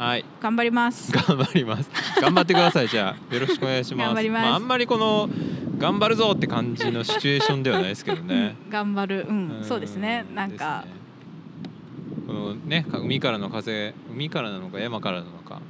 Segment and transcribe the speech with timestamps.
[0.00, 0.24] はい。
[0.40, 1.12] 頑張ります。
[1.12, 1.90] 頑張ります。
[2.22, 2.88] 頑張ってください。
[2.88, 4.06] じゃあよろしくお願いします。
[4.06, 4.46] 頑張ります。
[4.46, 5.28] あ、あんまりこの
[5.76, 8.56] 頑張るぞって感じのシチュエーションではないですけどね。
[8.64, 9.26] うん頑張る。
[9.28, 10.24] うんんそうですね。
[10.34, 10.86] なんか。
[10.86, 10.92] ね。
[12.26, 15.60] このねか海からの風海からなのか山からなのか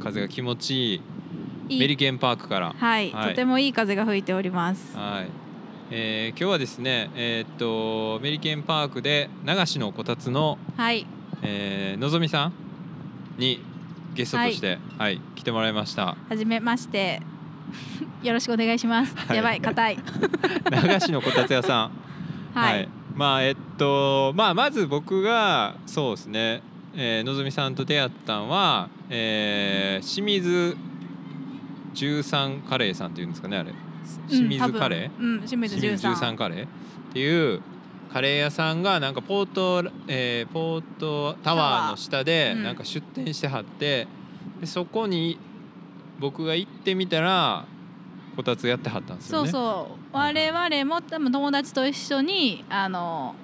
[0.00, 1.00] 風が気持ちいい。
[1.70, 1.80] いい。
[1.80, 2.74] メリケンパークから。
[2.78, 3.28] はい、はい。
[3.30, 4.96] とてもいい風が吹いております。
[4.96, 5.28] はい、
[5.90, 11.08] えー今日はですねえーっとメリケンパークで流しのこたつの、はい。
[11.42, 12.63] えーのぞみさん
[13.36, 13.60] に
[14.14, 15.20] ゲストとして、はい。
[15.34, 16.16] 来てもらいました。
[16.28, 17.20] はじめまして。
[18.22, 19.36] よろしくお願いします、 はい。
[19.36, 19.96] やばい硬い。
[20.70, 21.90] 流しのこたつ屋さん。
[22.54, 26.62] はい、まあえっとまあまず僕がそうですね、
[26.94, 30.76] えーのぞみさんと出会ったんは、えー清水
[31.94, 33.72] 十三カレーさんっていうんですかねあれ。
[34.28, 36.68] 清水カレー、うん清水清水十三13カレーっ
[37.12, 37.60] ていう
[38.14, 42.62] カレー屋さんがなんかポート、えーポートタワーの下でうん。
[42.62, 44.06] なんか出店してはって、
[44.60, 45.36] でそこに
[46.20, 47.66] 僕が行ってみたら
[48.36, 49.50] こたつやってはったんですよね。
[49.50, 50.16] そうそう。
[50.16, 53.34] 我々も多分友達と一緒にあの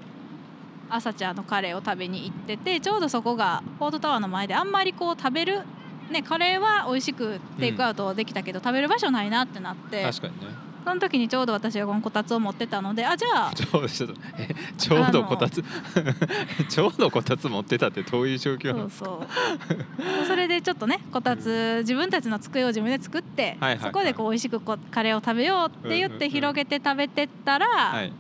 [0.88, 5.62] 朝ちゃんのカレーを食べに行っててちょうどそこがポートタワーの前であんまりこう食べる
[6.12, 10.04] ねカレーは美味しくテイクアウトできたけど、食べる場所ないなってなって。
[10.04, 10.69] 確かにね。
[10.84, 15.62] その時にちょうど私がこのこたつを持ってたのであじゃあちょうどちょうどこたつ。
[16.68, 18.90] ちょうどこたつ持ってたってどういう状況なの？
[18.90, 19.14] そうそ
[20.24, 20.26] う。
[20.26, 23.78] それでちょっとねこたつ自分たちの机を自分で作って、はいはいはい。
[23.86, 28.12] そこでこう美味しくこカレーを食べようって言ってうんうんうん広げて食べてったら、はい。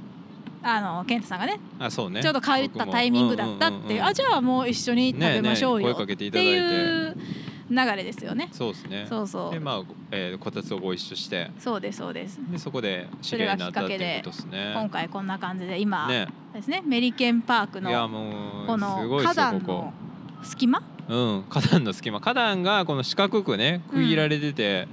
[0.62, 2.22] あの健太さんがねあそうね。
[2.22, 7.16] ちょうど帰ったタイミングだったっていう,、あじゃゃあもう一緒に食べましょうよ、ねえねえ声かけていっていう
[7.70, 8.48] 流れですよね。
[8.50, 9.06] そうですね。
[9.08, 9.52] そうそう。
[9.52, 11.50] でまあ、えーこたつをご一緒して。
[11.58, 12.38] そうですそうです。
[12.50, 14.72] でそこで知り合いになったってことですね。
[14.74, 16.26] 今回こんな感じで今、ね。
[16.52, 16.82] ですね。
[16.84, 19.92] メリケンパークいやのもうこの花壇の
[20.42, 20.82] 隙間？
[21.08, 22.20] うん花壇の隙間。
[22.20, 24.88] 花壇がこの四角くね区切られてて、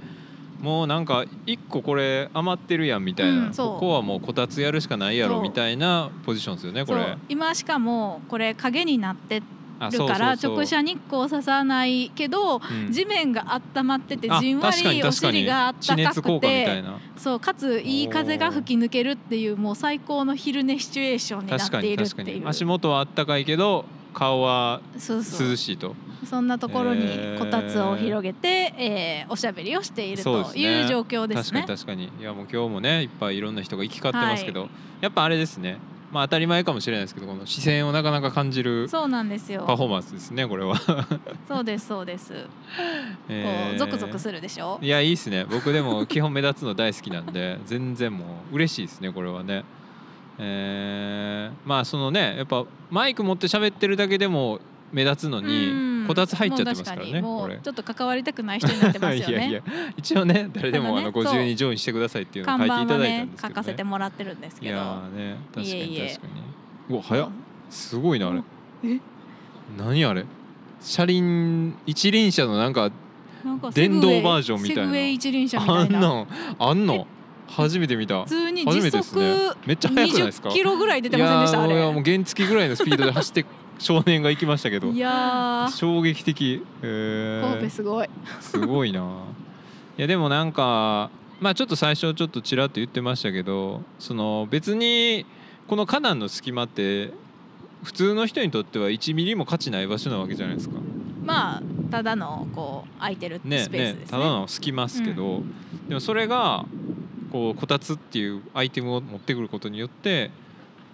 [0.60, 7.16] もうなんか一個これ余ってるやんみたいな、うんここはもうこたつやるしかないやろみたいなポジションですよねこれ。
[7.28, 9.42] 今しかもこれ影になってあ
[9.90, 12.58] るから直射日光ささないけど、う
[12.88, 16.98] ん地面が温まっててあじんわりお尻が地熱効暖かくてな。
[17.16, 22.48] そうかついい風が吹き抜けるっていうもう最高の昼寝シチュエーションになっているっていう。
[22.48, 23.84] 足元はあったかいけど
[24.14, 25.22] 顔は涼
[25.56, 25.94] しいと。
[26.24, 31.64] そんなところにこたつを広げて、えーおしゃべりをしているという状況ですね。
[31.66, 32.06] 確かに。
[32.06, 32.22] 確かに。
[32.22, 34.68] いやもう今日もねいっぱいいろんな人が行き交ってますけど、
[35.00, 35.78] やっぱあれですね
[36.10, 39.64] まあ当たり前かもしれないですけどこの視線をなかなか感じるそうなんですよ。
[39.66, 40.74] パフォーマンスですねこれは、
[41.46, 42.32] そうですそうです。
[42.32, 42.38] こ
[43.28, 44.78] えーうゾクゾクするでしょ？
[44.82, 49.64] いやいいですね僕でも基本目立つの大好きなんで全然もう嬉しいですねこれはね
[50.38, 54.60] えーまあそのねやっぱマイク持って喋ってるだけでも
[54.92, 59.32] 目立つのうんにこたつ入っちゃってますからねもうちょっと関わりたくない人になってますよね。
[59.32, 59.62] いやいや
[59.96, 64.80] 一応ね誰でもあのごただね自由にジョインしてくださいっていうのを書いていただいたんですけど、ね、書かせてもらってるんですいやけど。
[65.22, 66.26] ーね確かに確か
[66.88, 67.28] にうわ早っ
[67.70, 68.42] すごいなあれ。
[68.84, 68.98] え？
[69.78, 70.24] 何あれ？
[70.80, 72.90] 車輪一輪車のなんか
[73.74, 74.82] 電動バージョンみたいな。
[74.84, 75.82] セグウェイ一輪車みたいな。
[75.82, 76.26] あんなん
[76.58, 77.06] あんの？
[77.48, 78.22] 初めて見た。
[78.24, 81.62] 普通に時速めっちゃ速くないですか？20キロぐらい出てませんでした？
[81.62, 82.00] あいやーいやもれ。
[82.00, 83.44] う原付ぐらいのスピードで走って
[83.78, 84.88] 少年が行きましたけど。
[84.88, 85.70] いやー。
[85.70, 86.64] 衝撃的。
[86.82, 88.08] え神戸ー、すごい。
[88.40, 89.24] すごいな。
[89.98, 95.26] いやでもなんかまあちょっと最初ちょっとちらっと言ってましたけどその別に
[95.66, 97.12] この花壇の隙間って
[97.82, 100.76] 普通の人にとっては1ミリも価値ない場所なわけじゃないですか。
[101.24, 104.06] まあただのこう空いてるスペねースねですね。
[104.10, 105.42] ただの隙間ですけど、
[105.88, 106.64] でもそれが
[107.30, 110.30] こうこたつっていうアイテムを持ってくることによって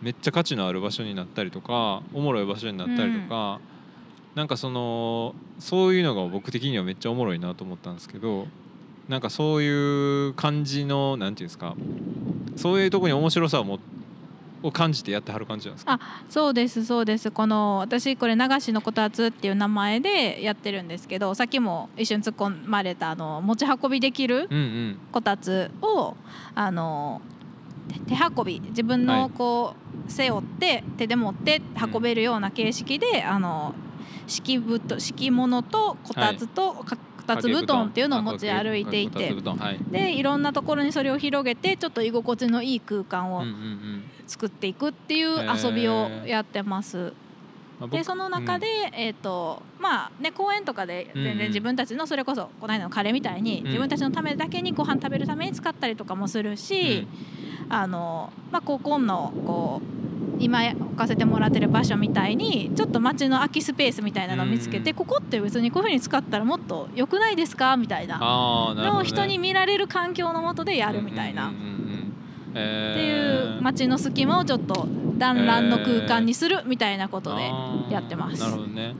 [0.05, 3.59] めっちゃ価値のある場所になったりとかおもろい場所になったりとか、
[4.35, 8.47] なんかそのそういうのが僕的にはめっちゃおもろいなと思ったんですけど
[9.09, 11.75] なんかそういう感じのなんていうんですか
[12.57, 13.79] そういうところに面白さをも
[14.63, 16.01] を感じてやってはる感じなんですか？
[16.29, 17.31] そうですそうです。
[17.31, 24.99] この私これ流しのこたつっていう名前でやってるんですけどさっきも一緒に突っ込まれたあの持ち運びできるうんうん。
[25.13, 26.17] こたつを
[26.55, 27.21] あの
[28.07, 29.21] 手手運び自分はい。
[29.23, 29.75] のこ
[30.07, 33.75] う背負って手で持って運べるような形式で、あの
[34.27, 39.33] 敷布団敷物とこたつと、かこたつ布団っていうのを持ち歩いていて。
[39.33, 39.79] はい。
[39.91, 44.05] でいろんなところにそれを広げてちょっと居心地のいい空間をうんうんうん。
[44.27, 47.13] 作っていくっていう遊びをやってます。
[47.91, 57.07] でその中で、えーとまあね、公園とかで全うんうん然自分たちのそれこそこの間のカレーみたいにん自分たちのためだけにご飯食べるために使ったりとかもするし、
[57.69, 64.97] あのまあ、ここのこう今置かせてもらってる場所みたいにちょっと街の空きスペースみたいなのを見つけて、うん。
[64.97, 67.77] ここって別にこういうふうに使ったらもっと良くないですか？
[67.77, 68.19] みたいな。
[68.19, 71.49] のを人に見られる環境のもとでやるみたいな。
[71.49, 71.59] って
[72.55, 73.57] えー。
[73.57, 77.51] いう街の隙間をちょっと団らんの空間にするみたいなことで
[77.91, 78.41] やってます。
[78.41, 78.95] なるほどね。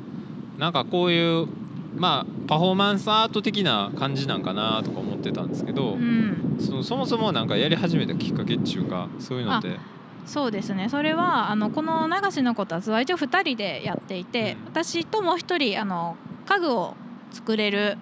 [0.59, 1.49] なんかこういう
[1.97, 9.79] まあパフォーマンスアート的な感じなんかなとか思ってたんですけど、うん、そのそもそもなんかやり始めたきっかけっていうかそういうのって？
[10.27, 10.89] そうですね。
[10.89, 14.69] それはあのこの流しのことは一応2人でやっていて、うん。
[14.69, 16.95] 私ともう1人あの家具を
[17.31, 17.99] 作れる、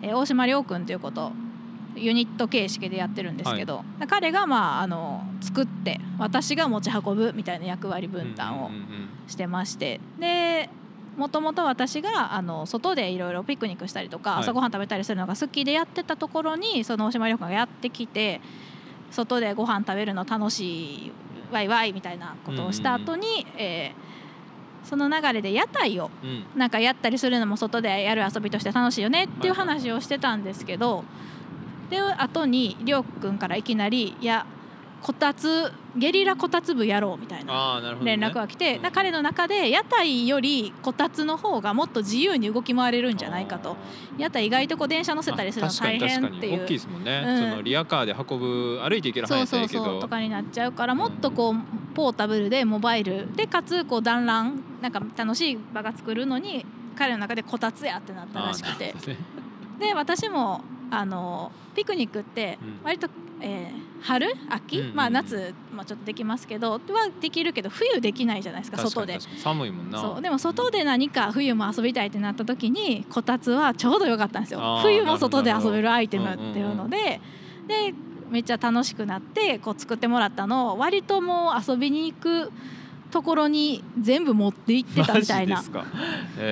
[0.00, 1.30] えー大島亮君ということ
[1.94, 8.86] ユニット形式でやってるんですけど、彼が、まあ、あの作って私が持ち運ぶみたいな役割分担をうんうんうん。
[9.28, 10.00] してまして。
[10.18, 10.70] で
[11.16, 14.40] もともと私があの外でいろいろピクニックしたりとか、はい。
[14.40, 18.40] 朝ごはん食べたりするのが好きでやってたところにその大島旅館がやってきて
[19.10, 21.12] 外でご飯食べるの楽しい
[21.52, 24.12] ワイワイみたいなことをした後に、えー
[24.84, 26.10] その流れで屋台を
[26.56, 31.04] なんかやったりするのも外でやる遊びとして楽しいよねっていう話をしてたんですけど、
[31.88, 34.44] で後にりょうくんからいきなり「いや
[35.02, 43.76] こたつゲリラこたつ部やろう」みたいな連絡が来て、うんだ彼の中で屋台よりこたつの方がもっと自由に動き回れるんじゃないかと。
[44.18, 46.62] 屋台意外とこう電車乗せたりするの大変っていう。
[46.62, 47.38] 大きいですもんね、うん。
[47.38, 56.64] そのリアカーで運ぶ歩いていける範囲そうやったらいいけどそうそうとかになっちゃうからもっとこうポータブルでモバイルでかつこう団らんなんか楽しい場が作るのに
[56.96, 58.94] 彼の中でこたつやってなったらしくて。
[59.06, 59.16] ね。
[59.78, 62.80] で私もあのピクニックってうん。
[62.84, 63.08] 割と、
[63.42, 64.26] えー春？
[64.48, 64.96] 秋、うんうんうん。
[64.96, 66.80] まあ、夏、まあ、ちょっとできますけどは
[67.20, 69.18] できるけど冬できないじゃないですか外で。
[69.36, 70.00] 寒いもんな。
[70.00, 70.22] そう。
[70.22, 74.80] でも外で何か冬も遊びたいってなった時にこたつはちょうどよかったんですよ。
[74.82, 77.20] 冬も外で遊べるアイテムっていうので、
[77.68, 77.94] で
[78.28, 82.50] めっちゃ楽しくなってこう作ってもらったのを割ともう遊びに行く
[83.12, 85.56] ところに全部持って行ってたみたいな。
[85.56, 85.84] マジですか、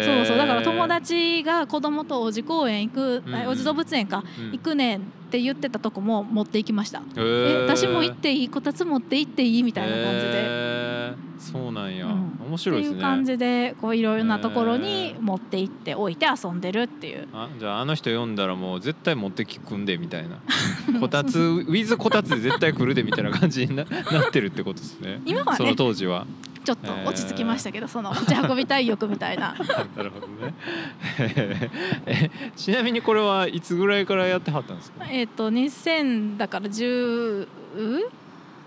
[0.05, 0.37] そうそう。
[0.37, 3.43] だから友達、達が子供と王子公園行く、うんうん。
[3.43, 4.53] あ王子動物園か、うん。
[4.53, 5.01] 行くねん
[5.31, 7.61] って言ってたとこも持って行きました、えー。
[7.61, 10.33] え私も行っていいこたつ持って行っていいみたいな感じで。
[10.35, 11.41] えー。
[11.41, 12.39] そうなんや、うん。
[12.49, 12.97] 面白いですね。
[12.97, 17.29] っていう感じでこういろいろなところに持って行って置いて遊んでるっていう。
[17.33, 20.41] あじゃああの人読んだらもう絶対持ってきくんでみたいな。
[20.99, 25.23] こたつウィズこたつで絶対来るでみたいな感じにななってるってことですね。
[25.25, 26.27] 今はねその当時は
[26.65, 29.55] ちょっと落ち着きましたけど、その持ち運びたい欲みたいな。
[29.97, 30.55] なるほどね。
[32.07, 35.07] えちなみにこれはいつぐらいからやってはったんですか？
[35.11, 37.47] えっと2000だから17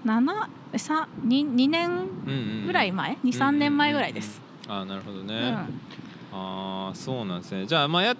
[0.05, 4.41] 2, 2年ぐらい前？23年前ぐらいです。
[4.67, 6.37] あーなるほどね、うん。
[6.37, 7.65] ああそうなんですね。
[7.67, 8.17] じゃあまあやっ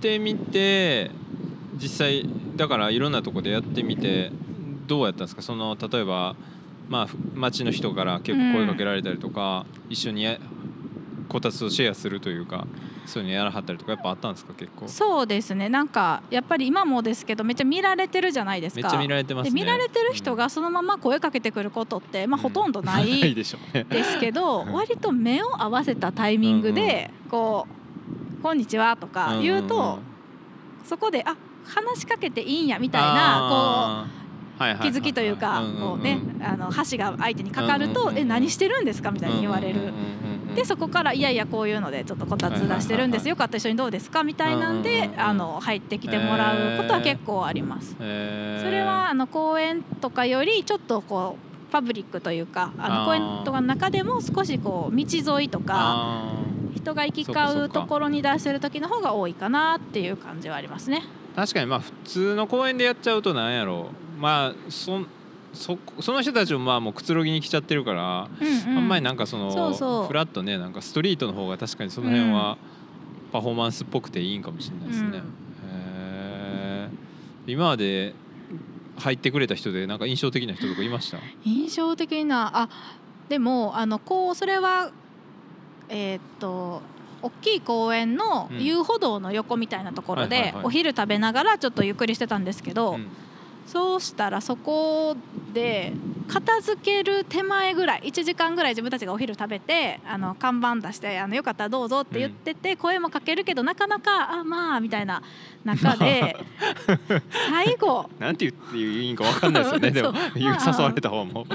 [0.00, 1.10] てみて
[1.76, 4.30] 実際だからいろんなとこでやってみて
[4.86, 5.42] どうやったんですか？
[5.42, 6.36] その例えば
[6.88, 10.38] まあふ町の人から結構声かけられたりとか、一緒にや
[11.28, 12.66] こたつをシェアするというか
[13.06, 14.86] そういうのやらはったりとかやっぱあったんですか結構？
[14.86, 15.68] そうですね。
[15.68, 18.82] なんかやっぱり今もですけどめっちゃ見られてるじゃないですか。
[18.82, 19.50] めっちゃ見られてますね。
[19.50, 23.84] で見られてる人がそのまま声かけてくることって、まあ、ほとんどなないいでしょうね。
[23.88, 24.72] ですけどうん。
[24.72, 27.66] 割と目を合わせたタイミングでこ
[28.38, 29.98] う「こんにちは」とか言うと
[30.84, 31.34] そこであ
[31.64, 34.23] 話しかけていいんやみたいなこう
[34.58, 39.92] 気づきというかこうねあの箸が相手にかかると「うんうんうんえ何してるんですか?」みたいに言われる。
[40.54, 43.34] でそこから「いやいやこういうのでちょっとこたつ出してるんですよ。
[43.34, 47.96] かったら一緒にどうですか?」みたいなんであの入ってきてもらうことは結構あります。
[47.98, 48.64] えー。
[48.64, 51.36] それはあの公園とかよりちょっとこ
[51.68, 56.32] うパブリックというかあの公園とかの中でも少しこう道沿いとかあ
[56.76, 61.02] 人が行き交うところに出してる時の方が多いかなっていう感じはありますね。
[61.34, 65.00] ー確かにまあ普通の公園でやっちゃうとなんやろうまあそ
[65.52, 68.78] そその人たちもまあもうくつろぎに来ちゃってるから、うんうん。
[68.78, 70.06] あんまりなんかそのそうそう。
[70.06, 72.58] フラッとねなんかストリートの方が確かにその辺は
[73.32, 75.08] パフォーマンスっぽくていいんかもしれないですね。
[75.08, 75.14] うん。
[75.16, 77.52] へー。
[77.52, 78.14] 今まで
[78.96, 81.18] 入ってくれた人でなんか印象的な人とかいました？
[81.44, 82.68] 印象的なあ
[83.28, 84.90] でもあのこうそれは
[85.88, 86.82] えーっと
[87.22, 88.64] 大きい公園のうん。
[88.64, 93.06] 遊歩道の横みたいなところでお昼食べながらちょっとゆっくりしてたんですけど、うん
[93.66, 95.16] そうしたらそこ
[95.52, 95.92] で
[96.28, 105.22] 片付ける手前ぐらい1時間ぐらい自分たちがお昼食べてあの看板出してあの「よかったらどうぞ」って言ってて、声もかけるけどなかなか「あまあ」みたいな
[105.64, 106.36] 中で
[107.48, 110.12] 最後なんて言っていいんかわかんないですよねでも。
[110.34, 111.46] 誘われた方も。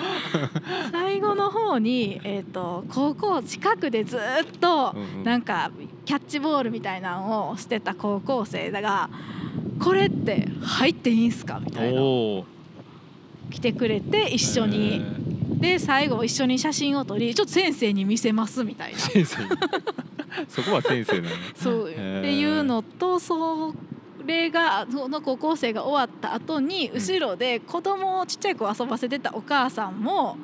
[0.91, 4.19] 最後の方に、えー、と高校近くでずっ
[4.59, 5.71] となんか
[6.05, 9.09] キャッチボールみたいなのをしてた高校生だが
[9.79, 12.01] 「これって入っていいんすか?」みたいな。
[13.51, 15.01] 来てくれて一緒に。
[15.59, 18.99] で最後一緒に写真を撮りちょっと先生に見せますみたいな。
[20.47, 21.99] そこは先生なのそうって
[22.39, 23.73] いうのとそ
[24.25, 30.37] れがその高校生が終わった後に後ろで子供をちっちゃい子を遊ばせてたお母さんも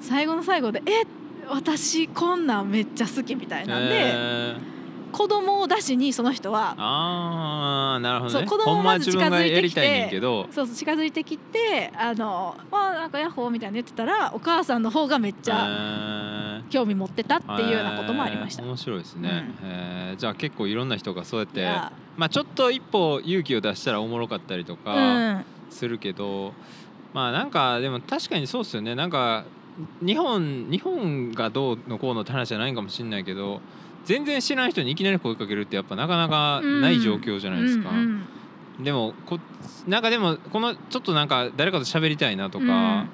[0.00, 1.04] 最後の最後で「え
[1.48, 4.56] 私こんなんめっちゃ好き」みたいなんで、
[5.12, 8.46] 子供を出しにその人はああなるほどね。
[8.46, 18.62] 子供まず近づいてきてそうそう近づいてきて「あのわあなんかヤッホー」みたいな言ってたらお母さんの方がめっちゃゃ興味持ってたっていうようなこともありました。
[18.62, 20.16] 面白いですね、へー。
[20.16, 21.64] じゃあ結構いろんな人がそうやって
[22.16, 25.44] まあちょっと一歩勇気を出したらおもろかったりとうかん。
[25.70, 26.52] するけど、
[27.12, 28.94] まあなんかでも確かにそうっすよね。
[28.94, 29.44] なんか
[30.00, 33.60] 日本日本がどうのこうのって話じゃないかもしれないけど
[34.06, 37.90] 全然知らない人にいきなり声かけるってやっぱなかなかない状況じゃないですか。
[37.90, 38.26] うん
[38.80, 39.38] でもこ
[39.86, 43.06] なんかでもこのちょっとなんか誰かと喋りたいなとか、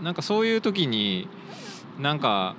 [0.00, 1.28] なんかそういう時に
[1.98, 2.54] なんか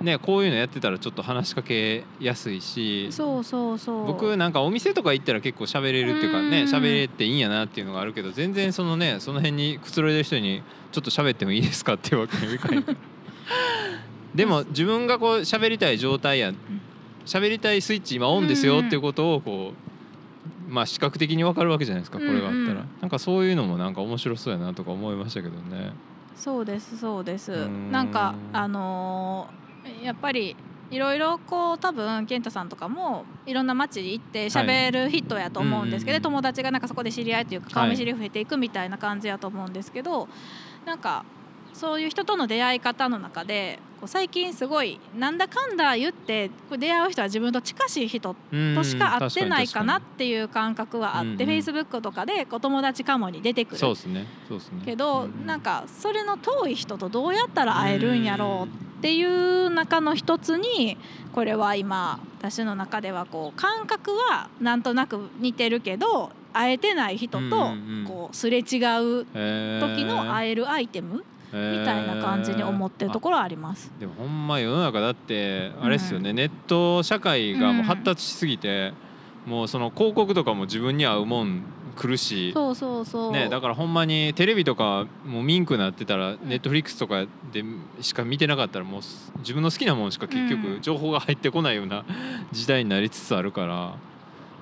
[0.00, 4.06] ねこういうのやってたらちょっと話しかけやすいしうんそうそうそう。
[4.06, 6.50] 僕なんかお店とか行ったら結構喋れるっていうかうん。
[6.50, 12.84] ね喋れていいんやなっていうのがあるけど全然そのねその辺にくつろいでる人にちょっと喋ってもいいですかっていうわけにはいかない。
[14.34, 16.52] でも自分がこう喋りたい状態や
[17.24, 19.72] 喋りたいスイッチ今オンですよっていうことをこ
[20.68, 25.92] うまあ視覚的にわかるわけじゃないですかこれがあったら、なんかそういうのもなんか面白そうやなとか思いましたけどね。
[26.34, 27.52] そうですそうです。
[27.52, 27.92] ん。
[27.92, 29.62] なんかあのー
[30.02, 30.56] やっぱり
[30.92, 40.28] いろいろこう多分健太さんとかもいろんな街に行って喋る人やと思うんですけど、友達がなんかそこで知り合いというか顔見知り増えていくみたいな感じやと思うんですけど、
[40.84, 41.24] なんか
[41.72, 48.34] そういう人との出会い方の中でこう最近すごいなんだかんだ言ってこう出会う人は自分と近しい人
[48.74, 53.78] としか会ってないかなっていう感覚はあって、うんうん Facebook とかでこう友達かもに出てくる。
[53.78, 54.26] そうですね。
[54.48, 54.82] そうですね。
[54.84, 55.46] けど、うん。
[55.46, 60.96] なんかそれの遠い人とどうやったら会えるんやろうっていう中の一つに
[61.32, 67.70] これは今私の中ではこう感覚はなんとなく似てるけど会えてない人と
[68.06, 73.92] こうすれ違う時時の会えるアイテムみたいな感じに思ってるところはあります。
[74.00, 78.92] でもほんま世の中だってあれですよね、ネット社会がもう発達しすぎて、
[79.46, 81.62] もうその広告とかも自分に合うもん
[81.96, 83.32] 来るし、そうそうそう。
[83.32, 87.64] ね、だからほんまにテレビとかもうミンクなってたらネットフリックスとかで
[88.00, 89.02] しか見てなかったらもう
[89.38, 90.82] 自分の好きなもんしか結う局ん。
[90.82, 92.04] 情報が入ってこないような
[92.52, 93.94] 時代になりつつあるから、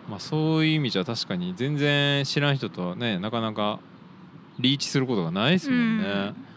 [0.08, 3.78] まあ、そういう意味じゃ確かに全然知らん人とはねなかなか
[4.58, 6.49] リーチすることがないですもんね。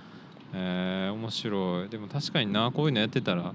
[0.54, 3.54] えー面白いでも確かになこういうのやってたら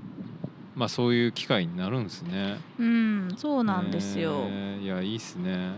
[0.74, 2.58] まあそういう機会になるんですね。
[2.78, 4.44] うん、うんそうなんですよ。
[4.46, 5.72] えーいやいいっすね。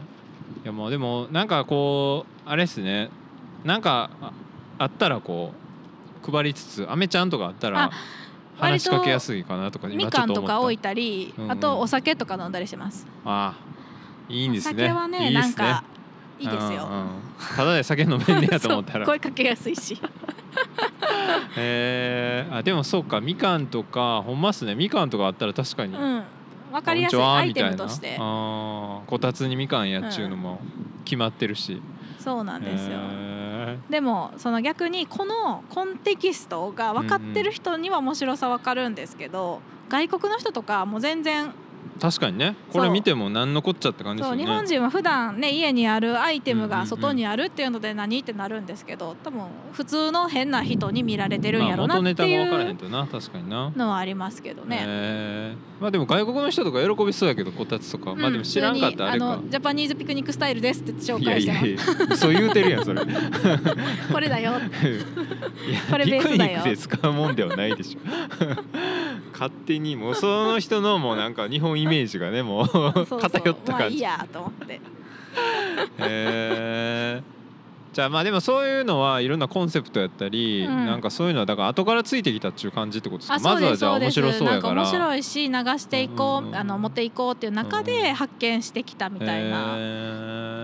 [0.63, 3.09] いやもうでもなんかこうあれっすね
[3.65, 4.33] なんかあ
[4.79, 5.53] あったらこ
[6.27, 7.91] う配りつつアメちゃんとかあったらあ
[8.57, 13.07] 話しかけやすいかなとかみかんっとか置いたり、うんうんあとお酒とか飲んだりしてます。
[13.25, 15.85] ああいいんですねお酒はねいいっすねなんか
[16.41, 16.89] いいですよ。
[16.91, 17.09] うんうん
[17.57, 19.99] ただで酒飲めんねやと思ったら声かけやすいし。
[21.57, 26.23] えー、あでもそうかみかんとかほんまっすねみかんとかあったら確かに、うん。
[26.71, 28.17] わかりやすいアイテムとして。
[28.19, 30.61] あーこたつにみかんやっちゅうのも
[31.05, 31.81] 決まってるし、
[32.19, 32.99] そうなんですよ。
[32.99, 41.51] えでもその逆にこのコンテキストが分かってる人には面白さ分かるんですけど、外国の人とかもう全然ー
[42.01, 42.57] 確かにね。
[42.73, 46.87] これ見ても何のこっちゃって感じですそうよね日本人は普段ね家にあるアイテムがうんうんうん。
[46.89, 49.43] 外にあるっていうので何ってなるんですけど多分
[49.73, 53.71] 普通の変な人に見られてるんやろうまあ、元ネタなっていうが分からへんとな確かにな。
[53.77, 54.79] のはありますけどね。
[54.87, 55.83] えー。
[55.83, 59.39] まあでも外国の人とか喜びそうやけどこたつとか、まあでも知らんかったらあれか。
[59.49, 61.77] ジャパニーズピクニックスタイルですって紹介してますやい
[62.11, 63.01] やそう言うてるやんそれ。
[64.13, 64.53] これだよ
[65.91, 66.59] これピクニベースだよ。
[66.59, 68.01] ックで使うもんではないでしょ
[69.33, 72.67] 勝手にもうその人のもうなんか日本イメージがねも う。
[73.21, 73.71] 偏った感じ。
[73.73, 74.81] まあいいやと思って。
[75.99, 77.40] へー
[77.93, 80.87] じゃあまあでもそういうのはいろんなコンセプトやったり、うん。
[80.87, 83.39] なんかそういうのはだから後からついてきたっていう感じってことですか？
[83.41, 84.75] まずはじゃあ面白そうやから。
[84.75, 86.57] なんか面白いし流していこう、うん。
[86.57, 89.81] あの持っていこうっていう中で発見してきたみたいな、へ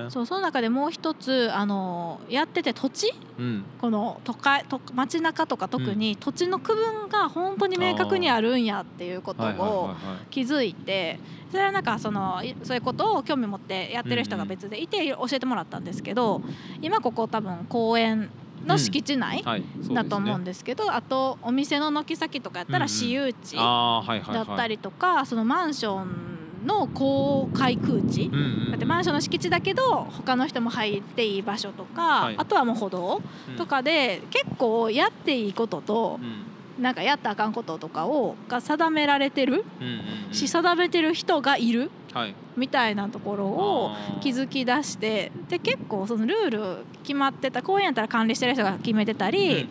[0.06, 0.10] ー。
[0.10, 3.12] そうその中でもう一つあのやってて土地？
[3.38, 3.64] うん。
[3.80, 9.96] この都会と街中とか特に土地の区分が本当に明確にあるんやっていうことをはい。
[10.30, 11.18] 気づいて
[11.50, 16.42] それはなんかそのいそういうことを興味持ってやってる人が別でいて教えてもらったんですけど
[16.82, 18.30] 今ここ多分公園
[18.64, 19.44] の敷地内
[19.92, 28.22] だと思うんですけどあとお店の軒先とかやったらうんうん私有地だったりとかそのマンションの公開空地。
[28.22, 28.70] うんうんうん。
[28.72, 32.34] だってマンションの敷地だけど他の人も入っていい場所とか、はい。
[32.36, 36.45] あとはもう歩道うんとかで結構やっていいこととうん
[36.78, 40.34] なんかやったらあかんこととかをが定められてるうんうんうん。
[40.34, 42.34] し定めてる人がいるはい。
[42.56, 49.68] みたいなところを気づき出してで結構そのルール決まってた公園やったら管理してる人が決めてたり、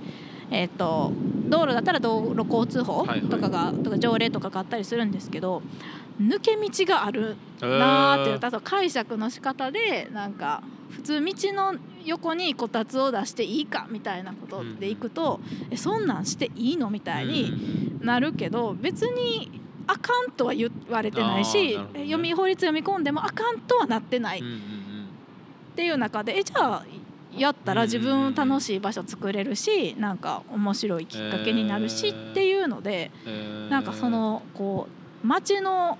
[0.51, 1.12] えー、と
[1.47, 3.21] 道路だったら道路交通法はいはい。
[3.29, 5.62] とかが、とか条例とかがあったりするんですけど
[6.21, 22.05] 抜け道があるうんなーっていうあと解釈の仕方でなんか普通道の横にこたつを出していいかみたいなことでいくと、えそんなんしていいのみたいになるけど別にあかんとは言われてないし、ね。
[22.05, 24.39] 読み法律読み込んでもあかんとはなってない。
[24.39, 24.62] っうんうんうん。
[25.75, 26.85] ていう中でえじゃあ
[27.35, 32.31] やったら自分楽しい場所作れるしなんか面白いきっかけになるしえー。
[32.31, 33.69] っていうのでえー。
[33.69, 34.88] なんかそのこ
[35.24, 35.97] う街の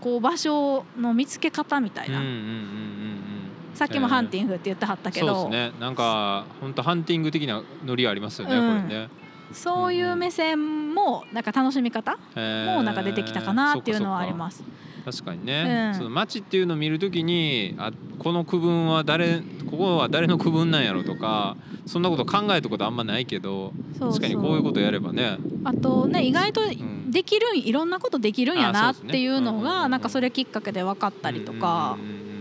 [0.00, 3.31] こう場所の見つけ方みたいな、うんうんうんうんうん
[3.74, 5.72] さっきもハンティングって言ってはったけそうど、ですね。
[5.80, 8.82] なんか本当ハンティング的なノリありますよね、うん。
[8.82, 9.08] これね。
[9.52, 14.58] そういう目線もなんか楽しみ方もなんか出てきたかなっていうのはあります。
[15.04, 15.20] す。
[15.20, 15.98] 確かにね、うん。
[15.98, 25.38] その街っていうのを見るときにあこの区分は誰ここは誰の区分なんやろとかそんなこと考えたことあんまないけど確かにこういうことやればね。
[25.64, 27.10] あとね意外とん。
[27.10, 31.96] できるんいろんなことできるんやなっていうのがなんかそれきっかけで分かったりとか。
[31.98, 32.31] うんうんうんうん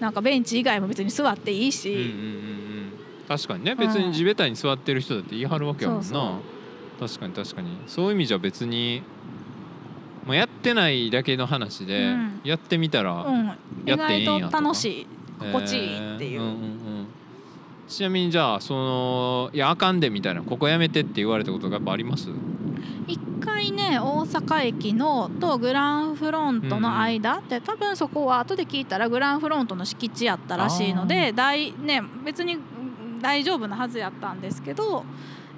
[0.00, 2.92] なんかベンチ以外も別に座っていいうんうんうんしうん。
[3.28, 3.74] 確かにね。
[3.74, 7.76] 別に地べたに座ってる人だって言い張るわけやもんな、そう確かに確かに。
[7.86, 9.02] そういう意味じゃ別に、
[10.26, 12.40] まあ、やってないだけの話で、うん。
[12.44, 13.46] やってみたら、うん。
[13.46, 13.50] 意
[13.86, 15.06] やっていいんや外と楽しい
[15.38, 16.40] 心地いいっていう。
[16.40, 16.54] えーんんう
[17.02, 17.06] ん。
[17.88, 22.28] ちなみにじゃあそのいやあかんでみたいなここやめてって言われたことがやっぱあります？
[23.06, 35.04] 一回ね大阪駅のとグランフロントの間で多分そこは後で聞いたらグランフロントの敷地やったらしいので大、ね、別にうん大丈夫なはずやったんですけど、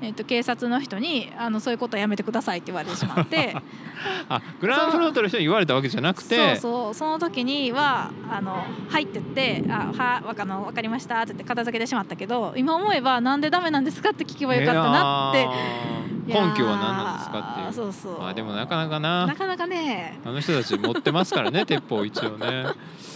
[0.02, 3.54] えー、と警察の人にあのそういうことはやめてくださいって言われてしまって。
[4.28, 6.36] あグランフロントの人に言われたわけじゃなくて。
[6.36, 6.94] そうそう。
[6.94, 15.48] その時には「あのはい」って言って「あはわかの分かりました」って言って片付けてしまったけど今思えばなんでダメなんですかって聞けばよかったなって。
[16.24, 17.72] 根拠は何なんですかっていう。
[17.72, 18.20] そうそう。
[18.20, 19.26] まあでもなかなかな。
[19.26, 20.20] なかなかね。
[20.24, 22.66] あの人たち持ってますからね鉄砲一応ね。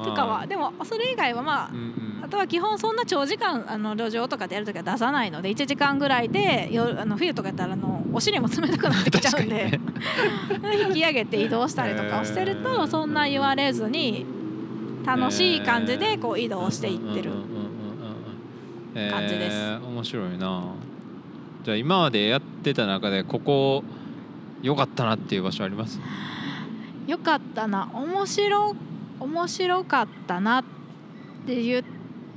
[0.00, 0.46] まあとかは。
[0.46, 2.20] でもそれ以外はまあうんうん。
[2.24, 9.80] あとは基本そんな長時間あの路上とかでやるときは出さないので1時間ぐらいでよあの冬とかやったらあのお尻も冷たくなってきちゃうんで、
[10.88, 14.26] 引き上げて移動したりとかをしてると、そんな言われずに
[15.06, 17.30] 楽しい感じでこう移動していってる
[19.10, 19.56] 感じです。
[19.56, 20.62] えー面白いな。
[21.64, 23.84] じゃあ今までやってた中でここ
[24.62, 26.00] 良かったなっていう場所あります？
[27.06, 27.88] よかったな。
[27.92, 28.74] 面白
[29.20, 30.64] 面白かったなっ
[31.46, 31.84] ていう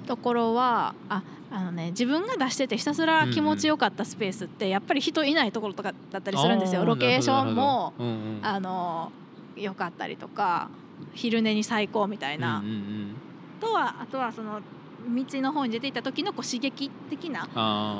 [0.05, 6.83] ところはああのね自分が出しててひたすら気持ちよかったスペースってやっぱり人いないところとかだったりするんですよ。
[6.83, 8.39] ロケーションもうんうん。
[8.41, 9.11] あの
[9.55, 10.69] 良かったりとか
[11.13, 13.15] 昼寝に最高みたいな、うんうんうん。
[13.61, 14.61] とはあとはその
[15.07, 17.47] 道の方に出ていった時のこう刺激的な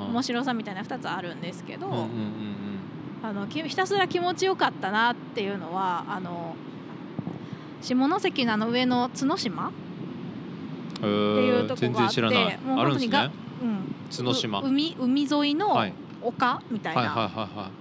[0.09, 2.43] 面白さみたいな2つあるんですけど、うんうんうん
[3.23, 6.57] あのきひたすら気持ちよかったなっていうのはあの
[7.83, 9.83] 下関のあの上の角島、うん
[11.03, 12.21] っていうとこがあって
[12.65, 13.17] もうあるんですね。
[13.17, 14.61] 本うん、角島。
[14.61, 15.93] う海海沿いのはい。
[16.21, 17.71] 丘みたいな、はいはいはいはい。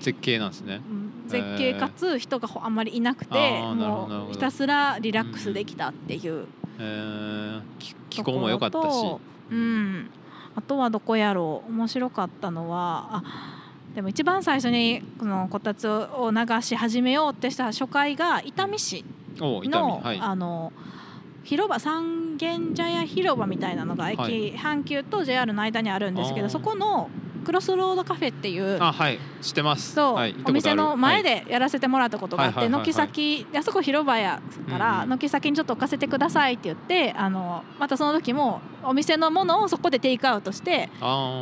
[0.00, 0.80] 絶景なんですね。
[0.88, 1.28] うん。
[1.28, 6.46] 絶景かつ人がほあんまりいなくて、もうひたすらリラックスできたっていう。
[6.78, 7.62] えー。
[7.80, 9.16] き気候も良かったし。
[9.50, 10.10] うん、
[10.54, 11.72] あとはどこやろう。
[11.72, 13.65] 面白かったのはあ
[13.96, 19.06] でも一番最初にこのこたつを流し始めようってした初回が伊丹市
[19.38, 20.18] の,、はい。
[20.20, 20.70] あの
[21.44, 24.54] 広場三軒茶屋広場みたいなのが駅、はい。
[24.54, 27.08] 阪急と JR の間にあるんですけどそこの
[27.46, 29.20] クロスロードカフェっていうあはい。
[29.40, 29.94] 知ってます。
[29.94, 31.22] そう、はいお店の前はい。
[31.22, 40.90] でやらせてもらったことがあって軒先であそこ広場やから軒先にちょっと置かせてくださいって言ってあのまたその時もお店のものをそこでテイクアウトして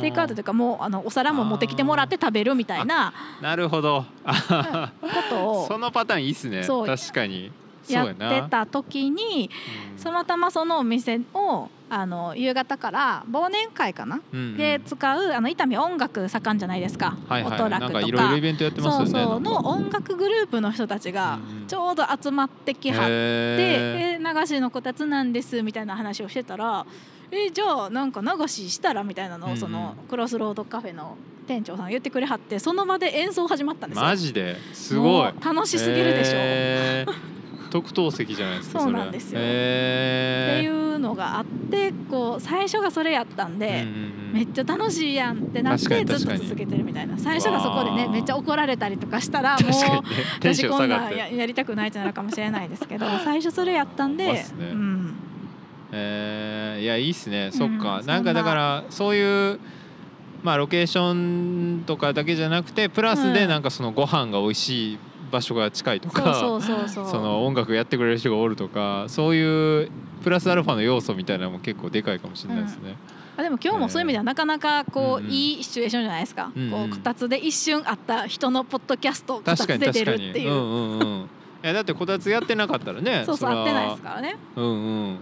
[0.01, 4.05] テイクアウトというかもうあのお皿も持ってきてもらって食べるみたいななるほど。
[4.23, 5.67] あことを。
[5.67, 6.63] そのパターンいいっすね。
[6.65, 7.51] 確かに
[7.93, 9.49] やってた時に
[9.93, 9.99] うん。
[9.99, 14.57] そのたまそのお店をあの夕方から忘年会かな、うんうん。
[14.57, 17.61] で使うあの伊丹音楽盛んじゃないですか、はいはい。
[17.61, 18.01] 音楽とか。
[18.01, 19.39] いろいろイベントやってますよねそうそう。
[19.39, 26.85] の音楽グループの人たちがちょうど集まってきはって、へえ流しのこたつなんですみたいな話をしてたら
[27.31, 31.17] えじゃあなんか流ししたらみたいなのをそのクロスロードカフェの
[31.47, 34.03] 店長さんが言ってくれはってその場で演奏始まったんですよ。
[34.03, 34.55] ーマジで？
[34.73, 35.33] すごい。
[35.43, 37.13] 楽しすぎるでしょ。
[37.75, 39.39] 特等席じゃないですかそうれなんですよ。
[39.39, 43.83] っていうのがあってこう最初がそれやったんで、うんうん
[44.27, 44.33] うん。
[44.33, 47.17] めっちゃ楽しいやんってなってずっと続けてるみたいな。
[47.17, 50.01] 最初がそこでねめっちゃ怒られたりとかしたらもうね
[50.39, 54.45] 私こんなややりたくないってなるかもしれないですけど最初それやったんで
[55.91, 56.81] えー。
[56.81, 57.51] いやいいっすね。
[57.51, 59.59] そっか、うんなんかだからそういう
[60.43, 61.13] まあロケーショ
[61.79, 63.49] ンとかだけじゃなくてプラスでうん。
[63.49, 64.99] なんかそのご飯が美味しい
[65.31, 69.91] 場所が近いとか、その音楽やってくれる人がおるとかそういう
[70.23, 72.95] プラスアルファの要素みたいなのも結構でかいかもしれないですね。
[73.37, 75.25] あでも今日もそういう意味ではなかなかこう、うん。
[75.25, 76.71] うんいいシチュエーションじゃないですか、うんうん。
[76.71, 81.29] こうこたつで一瞬あった人のポッドキャストこたつ出るっていう、うんうんうん。
[81.63, 84.37] いやだってこたつやってなかったらねそうそう合ってないですからね。
[84.55, 85.17] うんうん。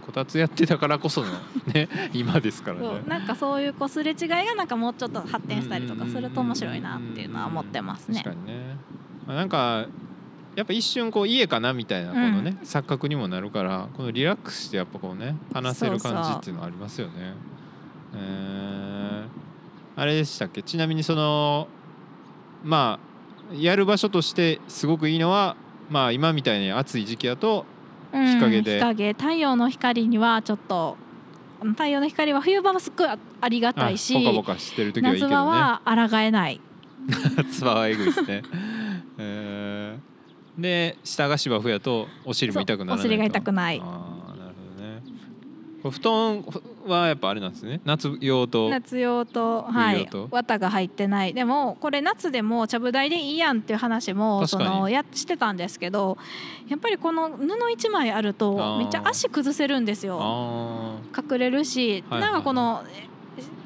[0.00, 1.28] こたつやってたからこその
[1.72, 3.02] ね 今ですからね。
[3.06, 8.22] なんかそういうこうすれ違いがなんかもうちょっと発展したりとかすると面白いなっていうのは思ってますね。
[8.22, 8.30] 確。
[8.30, 8.75] かにね、まあ、
[9.26, 9.86] なんか
[10.54, 17.12] やっぱ一瞬こう家かなみたいなこのね、錯覚にもなるからこのリラックスしてやっぱこうね話せる感じっていうのはありますよね。
[18.14, 19.46] えー
[19.98, 20.62] あれでしたっけ？
[20.62, 21.68] ちなみにその
[22.62, 22.98] ま
[23.50, 25.56] あやる場所としてすごくいいのは
[25.88, 27.64] まあ今みたいに暑い時期だと
[28.12, 30.96] うん日陰で日陰太陽の光にはちょっと
[31.62, 36.60] 太陽の光は冬場はすっごいあありがたいしあポカポカしてる時はいいけ夏どね場は抗えない。
[37.36, 38.42] 夏場はえぐいですね。
[39.18, 40.16] えー。
[40.60, 43.82] で下が芝生やとお尻も痛くならないお尻が痛くない。
[43.84, 45.02] あーなるほどね。
[45.82, 46.44] これ布団
[46.86, 47.82] はやっぱあれなんですね。
[47.84, 48.70] 夏用と。
[48.70, 50.08] 夏用と、はい。
[50.30, 51.34] 綿が入ってない。
[51.34, 56.16] でもこれ夏でもちゃぶ台でいいやんっていう話もそのやしてたんですけど
[56.68, 58.78] やっぱりこの布一枚あるあとー。
[58.78, 60.18] めっちゃ足崩せるんですよ。
[60.22, 63.06] あ隠れるし、はいはいなんかこのえ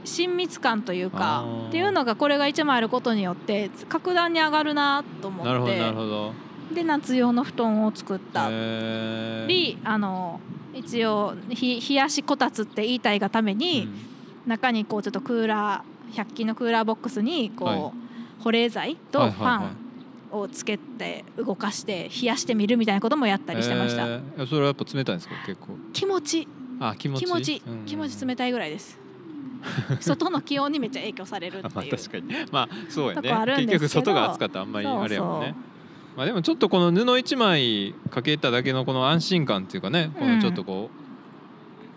[0.04, 8.48] 親密感というかっていうのがこれが一枚あることによって格段に上がるなと思ってで夏用の布団を作った。
[8.50, 9.46] えー。
[9.48, 10.40] りあの
[10.72, 13.88] 一応ひ冷やしこたつって言いたいがために、
[14.46, 17.92] 中にこうちょっとクーラー100均のクーラーボックスにこう、はい。
[18.40, 19.76] 保冷剤とファン
[20.30, 24.06] をつけて動かして冷やしてみるみたいなこともやったりしてました、
[24.46, 25.34] それはやっぱ冷たいんですか？
[25.44, 25.76] 結構。
[25.92, 26.48] 気持ち。
[26.80, 27.26] あ気持ち。
[27.26, 27.62] 気持ち。
[27.66, 27.84] うん。
[27.84, 28.98] 気持ち冷たいぐらいです
[30.00, 32.24] 外の気温にめっちゃ影響されるってあまあいう確かに。
[32.50, 33.30] まあそうやね。
[33.56, 35.54] 結局外が暑かったらあんまりあれやもんね。
[36.16, 40.90] まあでもちょっとこの布一枚かけただけのこの安心感っていうかねこのちょっとこ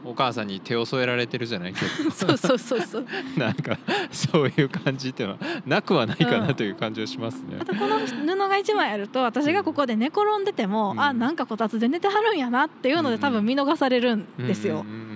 [0.05, 1.73] う、お母さんに手を添えられてるじゃない？
[1.75, 3.05] けどそうそうそうそう。
[3.37, 3.77] なんか
[4.11, 7.57] そういう感じっていうのはなくはないかうなんという感じはしますね。
[7.59, 7.65] あ。
[7.65, 11.01] とこの布が一枚あると私がここで寝転んでても、うん。
[11.01, 15.12] あなんかこたつで寝てはるんやなっていうので多分見逃されるんですよ、うんうんうんうん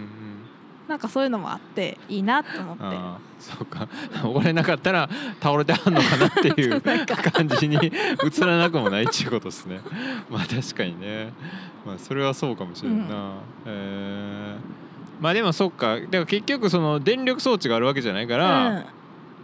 [0.88, 2.84] なんかそういうのもあっていいなと思って。
[2.84, 3.88] ああそうか。
[4.26, 5.10] 俺なかったら
[5.42, 7.92] 倒れてはんのかなっていう 感じに映
[8.42, 9.82] らなくもないっていうことですね。
[10.30, 11.34] まあ確かにね。
[11.86, 13.32] まあそれはそうかもしれんな、うん
[13.66, 14.88] えー
[15.20, 16.00] まあでもそっか。
[16.00, 18.86] だから結局その電力装置があるわけじゃないから、うん。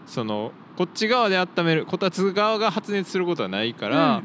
[0.06, 4.22] そのこっち側で温めるこたつ側が発熱することはないから、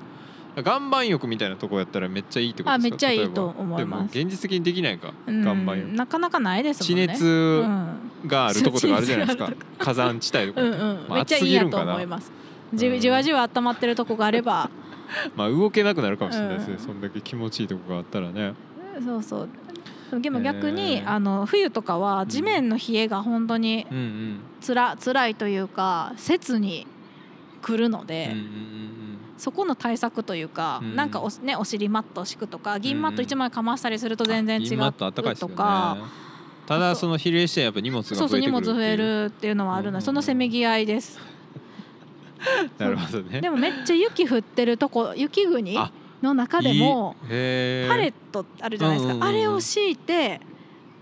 [0.60, 4.14] 岩盤浴みたいなとこやったらめっちゃいいってことあめっちゃいいと思います。
[4.14, 7.06] でも現実的にできないか、うん岩盤浴なかなかないですも地んね。
[7.06, 7.88] 熱うん
[8.26, 9.46] があるとことかあるじゃないですか。
[9.46, 10.78] 地熱火山地帯とかうんうん。
[11.08, 12.32] まあめっちゃいいやと思います。
[12.74, 13.00] じうん。
[13.00, 14.70] じわじわ温まってるとこがあれば。
[15.36, 16.78] まあ動けなくなるかもしれないですね、うん。
[16.80, 18.54] そんだけ気持ちいいとこがあったらね。
[19.04, 19.48] そうそ
[20.12, 20.20] う。
[20.20, 24.40] でも逆に、あの冬とかは地面の冷えが本当にうんうん。
[24.60, 26.86] つら辛いというか切に
[27.62, 29.07] 来るので、うんうんうん
[29.38, 30.96] そこの対策というか、うん。
[30.96, 35.55] なんかお,、ね、お尻マット敷くとか銀マット1枚かましたりすると全然違う銀マットあったかいですよね。
[35.55, 35.96] とか
[36.66, 38.74] ただその比例してやっぱ荷物がそうそう荷増えてくるっていう。
[38.74, 39.92] 物増えるっていうのはあるので、うん。
[39.92, 41.18] うんうんそのせめぎ合いです。
[42.79, 43.40] なるほどね。
[43.40, 45.90] でもめっちゃ雪降ってるとこ雪国あ
[46.22, 49.37] の中でもパレットあるじゃないですか、うんうんうんうん。
[49.37, 50.40] あれを敷いて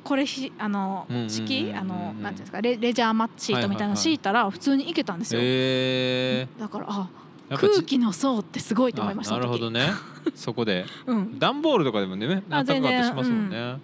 [0.05, 3.96] これひあのうんうんうんうん敷あのなんていうんですかレレジャーマッチシートみたいなのはいはいはい。
[3.96, 9.92] 敷いたら普通に行けたんですよ、へだからあーやっぱち空気の層ってすごいと思いましたあなるほどね、ね
[10.35, 10.87] そこで。
[11.06, 13.78] うん、段ボールとかでもねあ暖かかっしますもんね、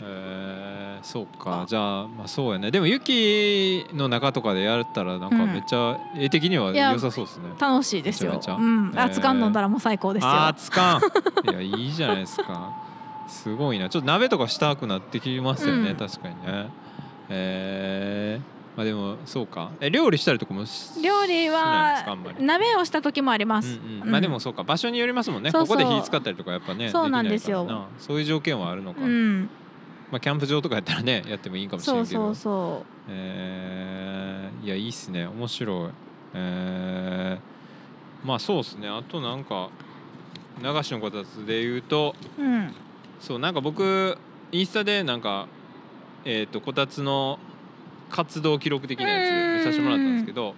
[0.00, 0.70] えー
[1.02, 1.62] そうか。
[1.62, 1.66] あ。
[1.66, 2.70] じゃあまあそうやね。
[2.70, 8.64] でも雪の中とかでやったらなんかめっちゃ絵的には良さそうですね、楽しいですよめちゃめちゃ。
[8.64, 9.04] うん、えー。
[9.06, 10.28] 熱燗飲んだらもう最高ですよ。
[10.30, 11.50] あーつかん。
[11.50, 12.72] いやいいじゃないですか。
[13.28, 13.88] すごいな。
[13.88, 15.96] ちょっと鍋とかしたくなってきますよね、うん。
[15.96, 16.68] 確かにね。
[17.28, 19.72] えー、まあでもそうか。
[19.78, 22.02] え料理したりとかもし料理は
[22.38, 24.02] 鍋をした時もあります、うんうん。
[24.04, 24.10] うん。
[24.10, 24.64] まあでもそうか。
[24.64, 25.50] 場所によりますもんね。
[25.50, 25.76] そうそう。
[25.76, 27.88] ここで火使ったりとかやっぱねそうなんですよ。
[27.98, 29.50] そういう条件はあるのか、うん。
[30.10, 32.20] まあキャンプ場とかやったらねやってもいいかもしれそうんけど。
[32.20, 35.26] そうそえーいやいいっすね。
[35.26, 35.90] 面白い。
[36.32, 38.88] えーまあそうっすね。
[38.88, 39.68] あとなんか
[40.62, 42.72] 流しのこたつで言うとうん。
[43.20, 44.16] そうなんか僕
[44.52, 45.46] インスタでなんか
[46.24, 47.38] えっ、とこたつの
[48.10, 50.54] 活動記録的なやつ見させてもらったんですけど、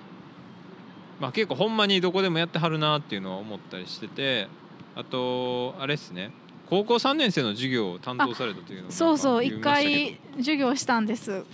[1.21, 4.49] まあ、結構ほんまにどこでもやってはるなっていうのは思ったりしてて
[4.95, 6.33] あとあれっすね。
[6.69, 9.45] 高校3年生の授業を担当されたというのそうそう。
[9.45, 11.45] 一回授業したんです。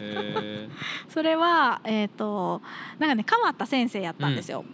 [0.00, 0.68] え
[1.08, 2.60] それはえっ、と
[2.98, 4.64] なんかね変わった先生やったんですよ、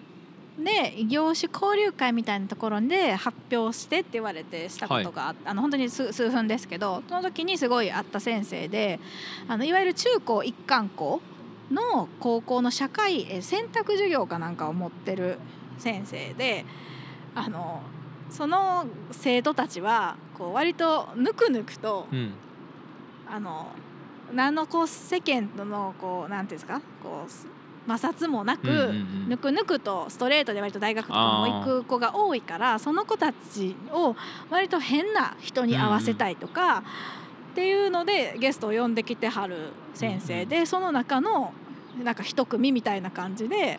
[0.58, 9.00] で異業種交流会みたいなところで発表してって言われてしたことがあって、あの本当に数数分ですけどその時にすごいあった先生で
[9.48, 11.20] あのいわゆる中高一貫校
[11.70, 15.38] の高校の社会え選択授業かなんかを持ってる
[15.78, 16.66] 先生で
[17.34, 17.80] あの
[18.28, 22.34] その生徒たちはこう割とぬくぬくとーうん。
[23.32, 23.68] あの
[24.34, 27.30] 何のこう世間とのこうなんていうんですかこう
[27.86, 29.28] 摩擦もなく、うんうんうん。
[29.28, 34.14] ぬくぬくとストレートで割と大学とかも行く子が多いからその子たちを
[34.50, 36.82] 割と変な人に合わせたいとか、
[37.52, 41.52] っていうのでゲストを呼んできてはる先生で、その中の
[42.02, 43.78] なんか一組みたいな感じで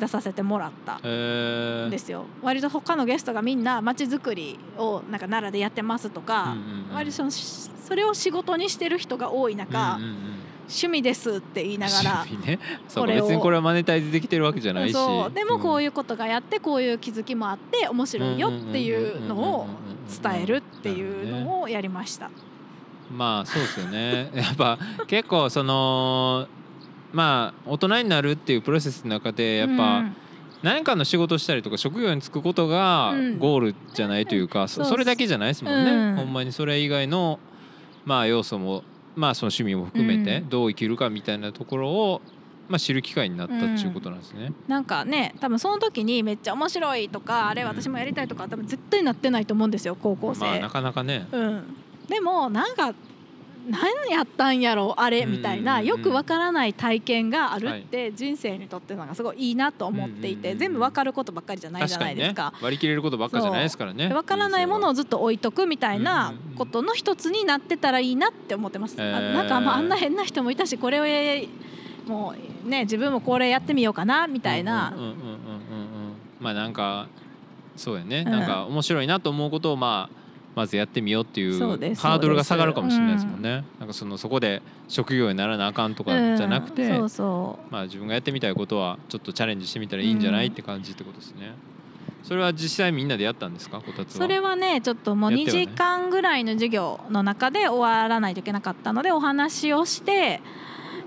[0.00, 0.98] 出させてもらった。
[1.04, 2.24] えーんですよ。
[2.42, 6.56] 割と他のゲストがみんなまちづくりをなんか奈良でやってますとか、うんうん
[6.90, 6.94] うん。
[6.94, 10.16] 割とそのしそれを仕事にしてる人が多い中、うんうんうん
[10.68, 12.58] 趣味ですって言いながらね。
[12.84, 14.96] 別にこれはマネタイズできてるわけじゃないし。
[15.34, 19.66] でもこういいうことがやってこういう気づきもあって面白いよっていうのを
[20.22, 22.30] 伝えるっていうのをやりました。
[23.14, 24.30] まあそうですよね。
[24.34, 26.48] やっぱ結構その
[27.12, 30.16] まあ大人になるっていうプロセスの中でやっぱ、うん。
[30.62, 33.38] 何かの仕事したりとか職業に就くことがうん。
[33.38, 36.16] ゴールじゃないというか、うそれだけじゃないですもんね、うん。
[36.16, 37.38] ほんまにそれ以外の
[38.06, 38.82] まあ要素も
[39.16, 40.48] まあその趣味も含めてうん。
[40.48, 42.20] どう生きるかみたいなところを、
[42.68, 44.52] まあ、知る機会になったっていうことなんですね。
[44.68, 50.44] なんかね多分その時にめっちゃ面白いとかあれ私もやりたいとか多分絶対なってないと思うんですよ高校生。
[50.44, 51.76] まあなかなかね、うん、
[52.08, 52.94] でもなんか
[53.68, 62.52] 何やったんやろあれうんみたいなよくわからない体験があるって人生にとってのがすごいいいなと思っていて全部わかることばっかりじゃないじゃないですか。
[62.60, 64.08] 割り切れることばっかじゃないですからね。
[64.12, 68.96] わからないものをずっと置いとくみたいなことの一つになってたらいいなって思ってます。
[68.98, 69.34] あえー。
[69.34, 71.48] なんかまああんな変な人もいたしこれをえ
[72.06, 74.94] もうね自分もこれやってみようかなみたいな。
[76.40, 77.08] まあなんか
[77.76, 78.32] そうやね、うん。
[78.32, 80.23] なんか面白いなと思うことをまあ
[80.54, 83.64] まずやってみようっていうハードルが下がるかもしれないですもんね。
[83.78, 91.54] なんかそのそこで職業にならなあかんとかじゃなくて、うんそうそまあ自分がやってみたいことはちょっとチャレンジしてみたらいいんじゃない、うんって感じってことですね。
[92.22, 93.80] それは実際みんなでやったんですか？
[93.80, 95.66] こたつそれはねちょっともう2やってはね。
[95.66, 100.40] 時間ぐらいの授業の中で終わらないといけなかったのでお話をして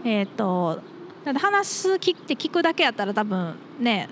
[0.03, 0.81] えっ、と
[1.25, 4.09] だって話す聞いて聞くだけやったら多分ね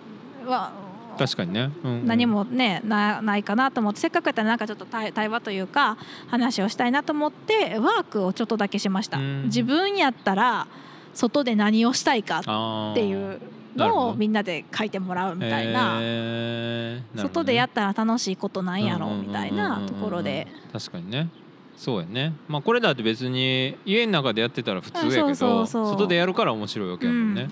[0.48, 0.72] わ
[1.18, 2.06] 確かにね、うんうん。
[2.06, 5.98] 何もねなないかなと思ってせっかくやったらなんかちょっと対対話というか
[6.28, 9.18] 話をしたいなと思ってワークをちょっとだけしました。
[9.18, 9.44] うん。
[9.46, 10.68] 自分やったら
[11.14, 13.40] 外で何をしたいかっていう
[13.76, 16.00] のをみんなで書いてもらうみたいな。
[16.00, 17.04] ね。
[17.16, 20.48] 外でやったら楽しいことなんやろみたいなところで。
[20.72, 21.30] 確かにね。
[21.78, 22.34] そうやね。
[22.48, 27.52] まあこれだって別に家の中でやってたら普通やけど外でやるから面白いわけやもんね、うん。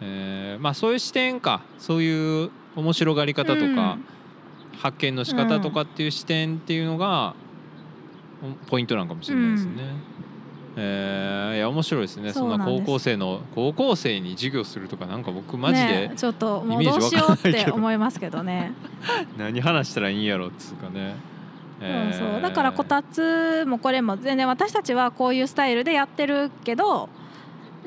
[0.00, 1.60] えーまあそういう視点か。
[1.78, 3.98] そういう面白がり方とか、
[4.78, 7.34] 発見の仕方とかっていう視点っていうのが
[8.66, 9.72] ポイントなんかもしれないですね。
[10.76, 18.72] えーいや面白いですねそんな高校生の高校生に授業するとかなんか僕マジでねちょっともうイメージどうしようって思いますけどね。
[19.36, 21.16] 何話したらいいんやろっつうかね。
[21.80, 27.08] え ーそうそうだからこたつもこれも全然私たちはこういうスタイルでやってるけど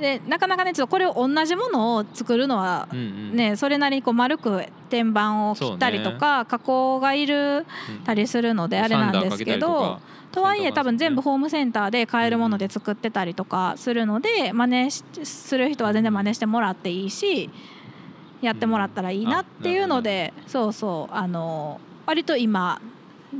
[0.04, 3.36] でなかなかねちょっとこれを同じものを作るのはうんうん。
[3.36, 10.00] ねそれなりにこう丸く天板を切ったりとか、加工がいるうんたりするのであれなんですけど。
[10.34, 17.52] とはいえ多分全部ホームセンターで買えるもので作ってたりとかするので真似しする人は全然真似してもらっていいし
[18.42, 22.82] やってもらったらいいなっていうのでそうそうあの割と今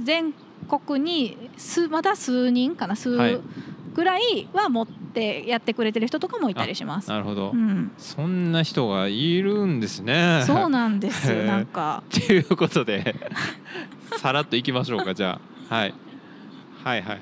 [0.04, 0.36] 全
[0.69, 3.39] 国に数まだ数人かな数はい。
[3.95, 7.10] ぐらいは持ってやってくれてる人とかもいたりします。
[7.10, 10.43] なるほど、うん、そんな人がいるんですね。
[10.45, 12.04] そうなんですなんか。
[12.10, 13.15] っていうことで
[14.17, 15.93] さらっといきましょうかじゃあ、はい、
[16.84, 17.15] はいはいは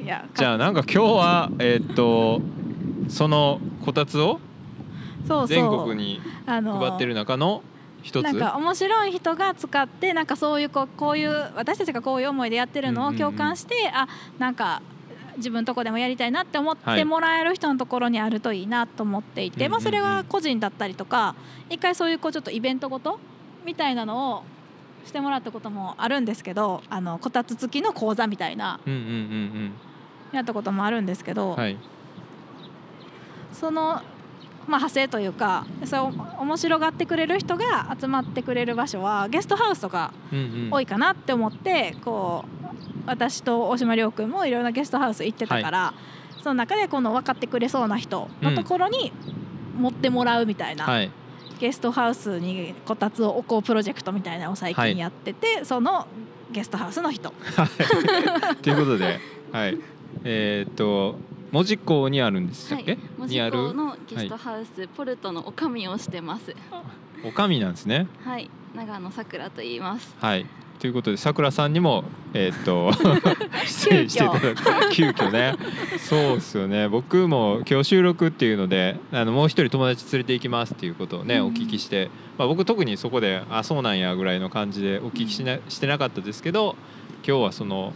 [0.00, 0.04] い。
[0.04, 2.40] いやじゃあなんか今日はえーっと
[3.08, 4.40] そのこたつを
[5.46, 7.62] 全国に配ってる中の
[8.02, 8.24] 一つ？
[8.24, 13.32] なんか面白い人が使ってなんかそういうこうこういう私たちがこういう思いでやってるのをうんうんうん。
[13.32, 14.06] 共感して、あ
[14.38, 14.82] なんか
[15.38, 16.98] 自分のとこでもやりたいなって思っはい。
[16.98, 19.72] てもらえる人のところにあるといいなと思っていて、うんうんうん。
[19.72, 21.34] まあ、それが個人だったりとか
[21.70, 23.18] 一回そういうこうちょっとイベントごと
[23.64, 24.42] みたいなのを
[25.04, 29.72] してもらったこともあるんですけどあのこたつ付きの講座みたいなうんうんうん
[30.32, 31.76] やったこともあるんですけど、うんはい。
[33.52, 34.02] その、
[34.68, 40.68] まあ、派生というかそう面白がってくれる人が集まってくれる場所はゲストハウスとかうんうん。
[40.70, 42.58] 多いかなって思ってこう
[43.06, 45.94] 私と大島亮君もいろんなゲストハウス行ってたから、
[46.42, 49.12] その中でこの分かってくれそうな人のところに
[49.78, 51.10] 持ってもらうみたいな、はい。
[51.58, 56.06] ゲストハウスにこたつを置こうプロジェクトみたいなのを最近やってて、その
[56.52, 57.32] ゲストハウスの人。
[58.62, 59.18] ということで
[59.52, 59.78] はい。
[60.24, 61.18] えーっと
[61.50, 66.54] 門司港にあるんでしたっけ、はい、門司港のゲストハウス、ポルトのおかみをしてます。
[67.24, 68.06] おかみなんですね。
[68.22, 70.14] はい、長野さくらと言います。
[70.20, 70.46] はい。
[70.78, 72.92] ということでさくらさんにもえーっと
[73.66, 74.54] 出演していただく。
[74.92, 75.54] 急遽ね。
[75.98, 76.88] そうですよね。
[76.88, 81.46] 僕も今日収録っていうのであのもう一人友達連れて行きますっていうことをね、うん。
[81.46, 86.76] お聞きして、まあ、僕特にそこであそうなんやぐらいの感じでお聞きしなしてなかったですけど
[87.26, 87.92] 今日はその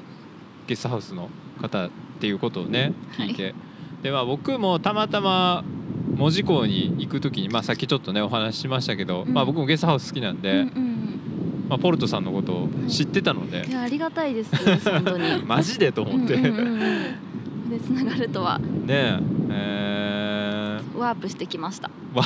[0.66, 1.28] ゲストハウスの
[1.60, 3.54] 方っていうことをね聞いて、
[4.02, 5.64] でまあ僕もたまたま
[6.16, 9.32] 門司港に行く時に、まあ、さっきちょっとねお話ししましたけど、うん。
[9.32, 13.62] まあ、僕もゲストハウス好きなんで、うんうんまあ、ポルトさんのことを知ってたので。
[13.62, 13.70] うん。
[13.70, 14.54] い、やありがたいです
[14.90, 15.42] 本当に。
[15.46, 15.90] マジで？
[15.90, 16.86] と思って、うんうんうんう
[17.66, 17.70] ん。
[17.70, 18.58] でつながるとは。
[18.58, 19.18] ねえ。
[19.50, 20.98] えー。
[20.98, 21.90] ワープしてきました。
[22.14, 22.24] わ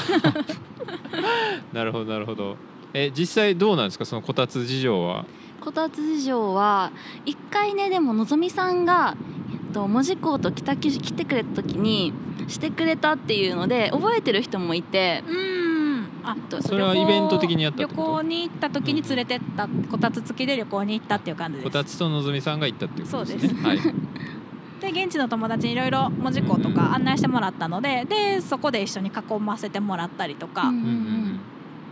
[1.72, 2.56] なるほどなるほど。
[2.92, 4.04] え実際どうなんですか？
[4.04, 5.24] そのこたつ事情は
[5.66, 6.92] こたつ事情は
[7.24, 9.16] 一回ねでものぞみさんが
[9.52, 12.12] えっと門司港と北九州来てくれた時に
[12.46, 15.76] してくれたっていうので覚えてる人もいてうん。
[16.22, 21.64] あとそれはイベント的にやった旅行に行った時に連れてったこたつ付きで旅行に行ったっていう感じです。
[21.64, 23.62] こたつとのぞみさんが行ったっていうことですね。
[23.62, 23.78] はい。
[24.92, 31.40] で現地の友達にいろいろ門司港とか案内してもらったのででそこで一緒に囲ませてもらったりとかうんうんうんうん。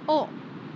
[0.06, 0.28] を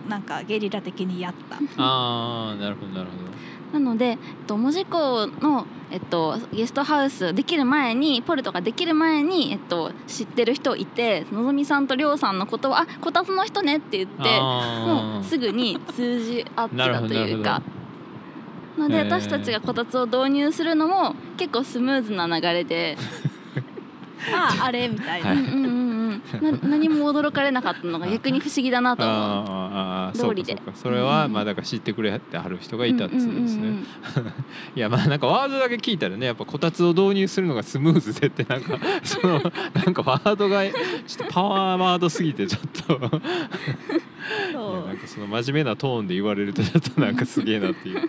[0.09, 1.57] なんかゲリラ的にやった。
[1.77, 3.29] ああなるほどなるほ
[3.73, 17.63] なので、えっと、門司港の、えっと、ゲストハウスできる前にポルトができる前に、えっと、知ってる人いてのぞみさんとりょうさんのことを「あこたつの人ね」って言ってもあうすぐに通じ合ってたというか。
[18.79, 22.97] ので私たちがこたつを導入するのも結構スムーズな流れで、
[24.33, 25.39] あああれみたいな、はい。
[25.39, 25.88] うんうん
[26.63, 29.17] 何も驚かれなかったのが逆に不思議だなと思う。
[29.17, 30.53] あーあーあーそうか通りで。
[30.57, 33.85] そうかそれはうんまあだから知ってくれてはる人がいたってことですね、うんうんうんうん。
[34.77, 39.35] いやまあなんかワードだけ聞いたらねやっぱこたつを導入するのがスムーズでってなんか その
[39.75, 43.21] なんかワードがちょっとパワーワードすぎてちょっと。
[44.87, 48.09] なんかその真面目なトーンで言われるとちょっとなんかすげえなっていう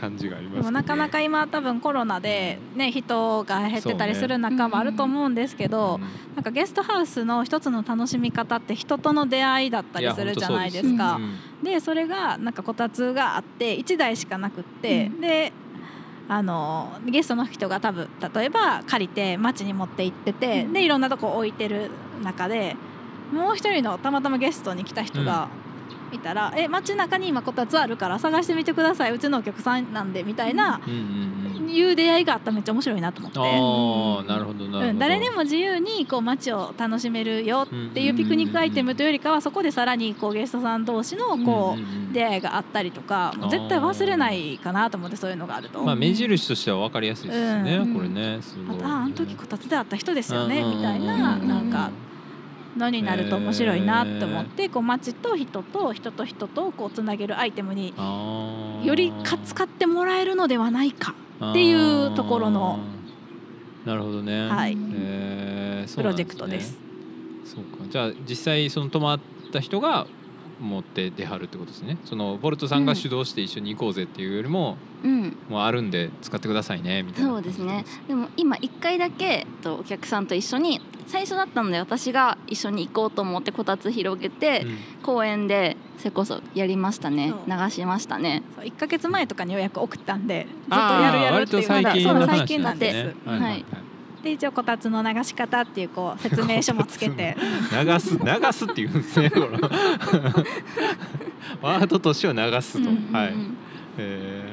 [0.00, 6.00] 感じがありますけどでもなかなか今多分コロナでね人が減ってたりする中もあると思うんですけど、
[6.34, 11.14] なんかゲストハウスの一つの楽しみ方って人との出会いだったりするじゃないですいやか。
[11.16, 11.64] うん。
[11.64, 15.20] でそれがなんかこたつがあって1台しかなくって、うん。
[15.20, 15.52] で
[16.28, 20.72] あのゲストの人が多分例えば借りて街に持って行ってて、うん。
[20.72, 21.90] でいろんなとこ置いてる
[22.22, 22.76] 中で
[23.32, 25.48] もう一人のたまたまゲストに来た人が
[26.16, 29.12] いたら「え街中に今こたつあるから探してみてください。
[29.12, 33.38] うちのお客さんなんで」みたいな、いう出会いがあったらめっちゃ面白いなと思って。
[33.38, 47.94] ああなるほどなるほど、うん、誰でも自由にこう街を楽しめるよっていうピクニックアイテムというよりかはそこでさらにこうゲストさん同士のこう、出会いがあったりとかもう絶対忘れないかなと思ってそういうのがあると、まあ目印としては分かりやすいですよね、うん。
[47.94, 48.38] これね。
[48.40, 51.90] すごいあああの時こたつで会った人ですよねうんみたいなうんなんか
[52.76, 57.94] のになると面白いなって思ってこう街と人と人と人とこうつなげるアイテムに
[58.84, 61.14] よりか使ってもらえるのではないか
[61.50, 62.78] っていうところの
[63.84, 64.76] なるほどね、はい。
[64.94, 65.96] えー。
[65.96, 66.78] プロジェクトです。
[67.46, 67.84] そうか。
[67.88, 69.20] じゃあ実際その泊まっ
[69.52, 70.06] た人が
[70.60, 71.96] 持って出はるってことですね。
[72.04, 75.36] そのボルトさんが主導して一緒に行こうぜっていうよりも、うん。
[75.48, 77.84] もうあるんで使ってくださいねみたいなそうですね。
[78.06, 84.78] でも今1回だけとお客さんと一緒に最初だったので私が一緒に行こうと思ってこたつ広げて、うん。
[85.02, 87.32] 公園でそれこそやりましたね。
[87.46, 88.42] 流しましたね。
[88.54, 92.94] そう1か月前とかに予約送ったんでずっとやるやるっていうまだそう最近なんです。
[92.94, 93.52] ねはいはい。
[93.52, 93.64] はい
[94.22, 97.34] で一応こたつの流し方っていうこう説明書もつけて。
[97.72, 99.46] 流す流すって言うんですねこの。
[101.62, 103.14] ワードとしては流すと、うんうんうん。
[103.14, 103.34] はい。
[103.98, 104.44] え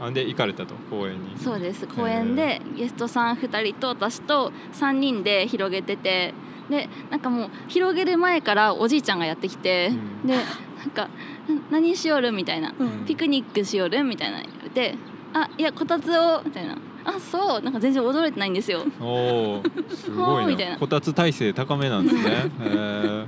[0.00, 1.38] ー、あんで行かれたと公園に。
[1.38, 1.86] そうです。
[1.86, 6.34] 公園でゲストさん2人と私と3人で広げてて。
[6.68, 9.90] でなんかもう広げる前からおじいちゃんがやってきて、
[10.22, 10.28] うん。
[10.28, 11.08] でなんか
[11.48, 12.72] 「な何しよる?」みたいな。
[12.78, 14.94] うん「ピクニックしよる?」みたいな言われて
[15.34, 18.84] 「あいやこたつを」みたいな「あそう」なんか全然驚いてないんですよ。
[19.00, 19.62] おお
[19.94, 20.76] すごいみたいな。
[20.76, 22.22] こたつ体制高めなんですね、
[22.62, 23.26] え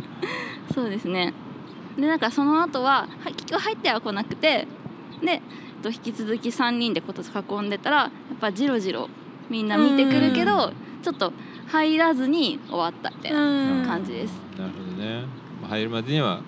[0.71, 0.75] ー。
[0.75, 1.33] そうですね。
[1.97, 4.67] でなんかその後はは結局入っては来なくて
[5.23, 5.41] で、えっ
[5.83, 9.09] と、引き続き3人でこたつ囲んでたらやっぱジロジロ
[9.51, 11.33] みんな見てくるけどちょっと
[11.69, 14.33] 入らずに終わったみたいな感じです。
[14.59, 15.25] なるほどね。
[15.61, 16.41] まあ入るまでには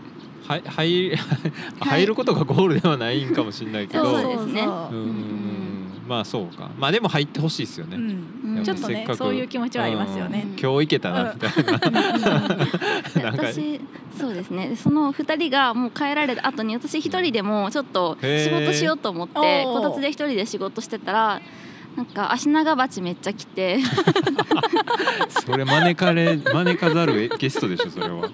[0.46, 1.16] はい入
[1.80, 4.62] 入ることがゴールではないんかもしれないけど、そうですね。
[4.62, 5.63] うんうんうん
[6.06, 6.70] まあそうか。
[6.78, 8.58] まあでも入ってほしいですよね、うん。
[8.58, 10.46] うんちょっとねそういう気持ちはありますよね。
[10.46, 10.58] うん。
[10.58, 13.80] 今日行けたなみたいな、私
[14.18, 14.68] そうですね。
[14.68, 21.40] でその2人がもう帰られた後に私一人でもちょっと仕事しようと思ってこたつで一人で仕事してたら
[21.96, 23.78] なんか足長鉢めっちゃ来て。
[25.28, 28.28] それ招かれ招かざるゲストでしょそれは。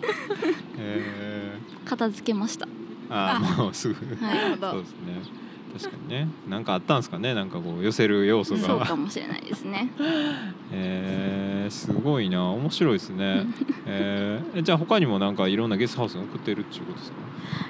[0.78, 2.66] え片付けました。
[2.66, 2.68] ー、
[3.10, 4.34] あーもうすぐ、はい。
[4.34, 4.70] なるほど。
[4.72, 5.39] そうですね
[5.78, 6.28] 確かにね。
[6.48, 7.34] なんかあったんですかね。
[7.34, 9.90] なんかこう寄せる要素そうがかもしれないですね。
[10.72, 12.44] えー、すごいな。
[12.50, 13.46] 面白いですね、
[13.86, 17.16] えー、えじゃあ他にもなんかいろんなゲストハウスに送ってるっていうことですか、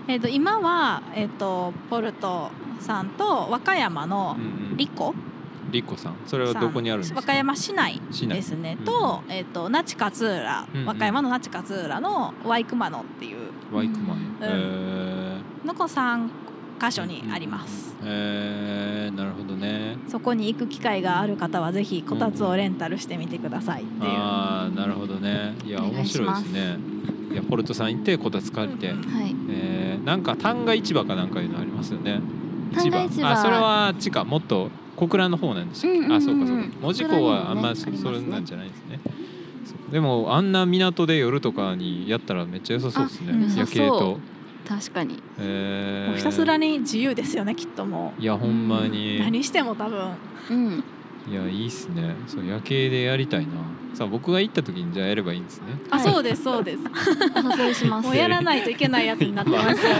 [0.08, 5.14] えっと今はえっとポルトさんと和歌山のうんうん、リコ？
[5.70, 6.14] リコさん。
[6.26, 7.20] それはどこにあるんですか？
[7.20, 8.76] 和歌山市内ですね。
[8.78, 8.84] うん。
[8.84, 10.86] と、えっと那智勝浦、うんうん。
[10.86, 13.50] 和歌山の那智勝浦のワイクマノっていう。
[13.72, 14.36] ワイクマン、うん。
[14.42, 16.28] えのこ3
[16.80, 19.98] 箇所にあります、ー、えー、なるほどね。
[20.08, 25.54] そこに行く機会がある方はぜひこたつをレンタルしてみてくださいっていう、ああなるほどね。
[25.64, 26.76] いや面白いですね。
[27.32, 29.34] いやポルトさん行ってこたつ借りて、うんはい。
[29.50, 32.20] えー、なんか旦過市場かなんかいうのありますよね。
[32.72, 33.28] 旦過市場。
[33.28, 36.64] あそれはあっちかもっと小倉の方なんでしたっけ、うんうんあそうかそうか。
[36.80, 39.00] 門司港はあんまそ,、小倉にもねそれなんじゃないですね。
[39.92, 43.32] でもあんな港で夜とかにやったらめっちゃ良さそうですね。
[43.56, 43.98] 夜景と。
[43.98, 44.18] そ、
[44.66, 45.22] 確かに。
[45.38, 46.10] えー。
[46.10, 49.20] もうひたすらに自由ですよねきっともいやほんまうに。
[49.20, 50.12] 何しても多分。
[50.50, 50.84] うん。
[51.30, 52.14] いやいいっすね。
[52.26, 53.52] そう夜景でやりたいな。
[53.94, 55.66] さあ僕が行った時にじゃあやればいいんですね。
[55.90, 56.12] あ、はい。
[56.12, 56.78] そうですそうです。
[57.34, 58.06] お誘いします。
[58.06, 58.16] もう。
[58.16, 59.86] やらないといけないやつになってます。
[59.86, 59.92] よ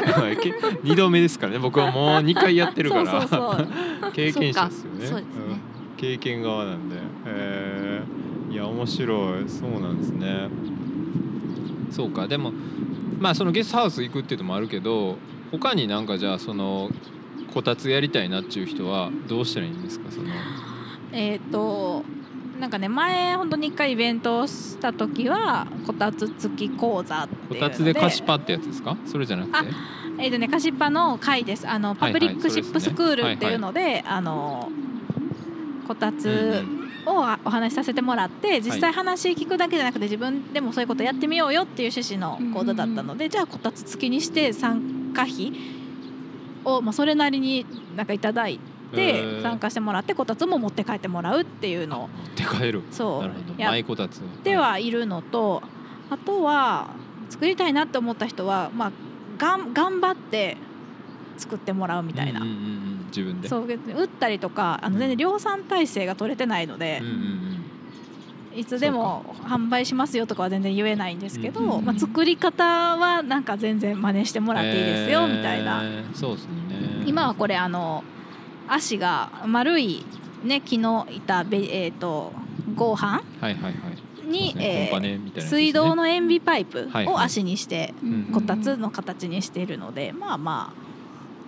[0.84, 1.58] 2 度目ですからね。
[1.58, 3.10] 僕はもう2回やってるから。
[3.10, 4.12] そうそうそう。
[4.12, 5.06] 経験者ですよね。
[5.06, 5.16] そうか。
[5.16, 5.54] そうですね。
[5.54, 5.60] ん。
[5.96, 6.96] 経験側なんで、
[7.26, 8.52] えー。
[8.54, 9.48] いや面白い。
[9.48, 10.48] そうなんですね。
[11.90, 12.26] そうか。
[12.28, 12.52] でも
[13.20, 15.16] まあそのゲストハウス行くっていうのもあるけど
[15.52, 16.90] 他になんかじゃあその
[17.52, 20.10] こたつやりたいなっていう人はどうしたらいいんですか？
[20.10, 20.28] その。
[21.12, 22.02] えっと
[22.58, 28.96] なんかね前本当に一回イベントをした時はこたつ付き講座ってこたつで菓子パってやつですか？
[29.06, 29.70] それじゃなくて？
[30.18, 31.68] えっとね菓子パの会です。
[31.68, 34.70] あのはいパブリックシップスクールっていうのであの
[35.88, 45.52] こたうんうつんをお話しさせてもらって実際話聞くだけじゃなくて自分でもそういうことやってみようよっていう趣旨の講座だったのでじゃあこたつ付きにして参加費
[46.64, 48.60] をまあそれなりになんかいただい
[48.92, 49.42] へてー。
[49.42, 52.82] 参加してもらってこたつも持って帰ってもらうっていうのを持って帰る。
[52.90, 53.54] そなるほど。
[53.58, 54.18] うやマイこたつ。
[54.18, 55.62] ってはいるのと
[56.10, 56.88] あとは
[57.28, 58.92] 作りたいなって思った人はまあ
[59.38, 60.56] がん頑張って
[61.38, 62.40] 作ってもらうみたいな。
[62.40, 63.48] うんうんうんうん自分で。
[63.48, 68.58] そう打ったりとかあの全然量産体制が取れてないのでうん、うんうん。
[68.58, 75.36] いつでも販売しますよとかは全然言えないんですけど、うんまあ、作り方はなんか全然真似してもらっていいですよ、えー。
[75.36, 75.82] みたいな。
[76.14, 76.50] そうですね。
[77.06, 78.02] 今はこれあの
[78.68, 80.04] 足が丸い、
[80.42, 82.32] ね、木の板べ、えー、と
[82.74, 83.74] 合板はいはいはい。
[84.28, 84.90] に、ね。
[84.90, 90.72] えー水道の塩ビパイプを足にしてうんこたつの形にしているので、まあま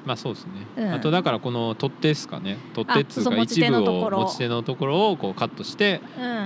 [0.05, 0.93] まあそうですね、うん。
[0.93, 2.59] あとだからこの取っ手ですかね。
[2.75, 6.01] 取っ手っつうか一部を持ち手のところをこうカットして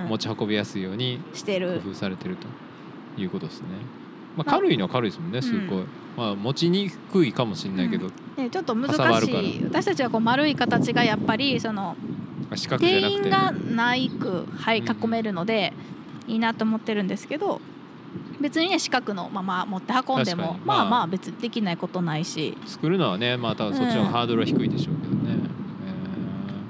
[0.08, 1.80] 持ち運びやすいようにしてる。
[1.82, 2.46] 工夫されてると
[3.20, 3.68] いうことですね、
[4.36, 4.56] まあ、まあ。
[4.56, 5.86] 軽いのは軽いですもんねすごい、うん
[6.16, 9.64] まあ持ちにくいかもしれないけど、ね、ちょっと難しい。
[9.64, 11.94] 私たちはこう丸い形がやっぱりその
[12.78, 15.74] 定員がないく、はい、うん囲めるので
[16.26, 17.60] いいなと思ってるんですけど
[18.40, 21.06] 別にね四角のまま持って運んでもまあまあまあ。
[21.06, 22.56] 別にできないことないし。
[22.66, 25.38] 作るのはねまあ多分そっちのハードルは低いでしょうけどね、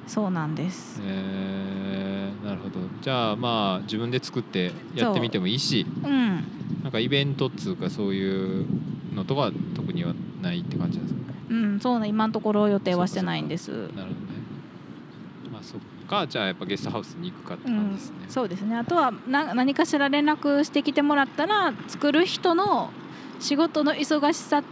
[0.07, 1.01] そうなんです。
[1.05, 1.11] えー。
[1.11, 2.79] えーなるほど。
[3.03, 5.85] じゃあまあ自分で作ってやってみてもいいし。
[6.05, 6.45] うん。
[6.83, 8.67] なんかイベントっつうかそういう
[9.15, 11.21] のとか特にはないって感じですか？
[11.51, 13.71] うんそうね今のところ予定はしてないんです。
[13.71, 14.09] なるほどね。
[15.53, 15.87] まあそっか
[16.29, 18.77] じゃあやっぱゲストハウスに行くかってうん感じですね、そうですね。
[18.77, 22.91] あとはな何かしら連絡してきてもらったら作る人の
[23.41, 24.63] 仕事の忙しさ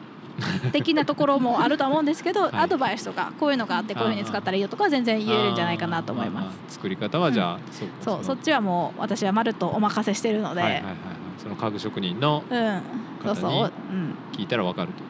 [0.73, 2.51] 的なところもあるとは思うんですけど、 い。
[2.53, 6.45] アドバイスとかこういうのがあってこういうふうに使ったらいいよとかは全然言えるんじゃないかなと思います。
[6.47, 10.97] あー作り方はじゃあ、そうかそうそのっちはもう私はまるっとお任せしてるので、はいはいはいはい。
[11.39, 12.81] その家具職人のうん。
[13.25, 15.03] そうそう、方にうん、聞いたらわかると、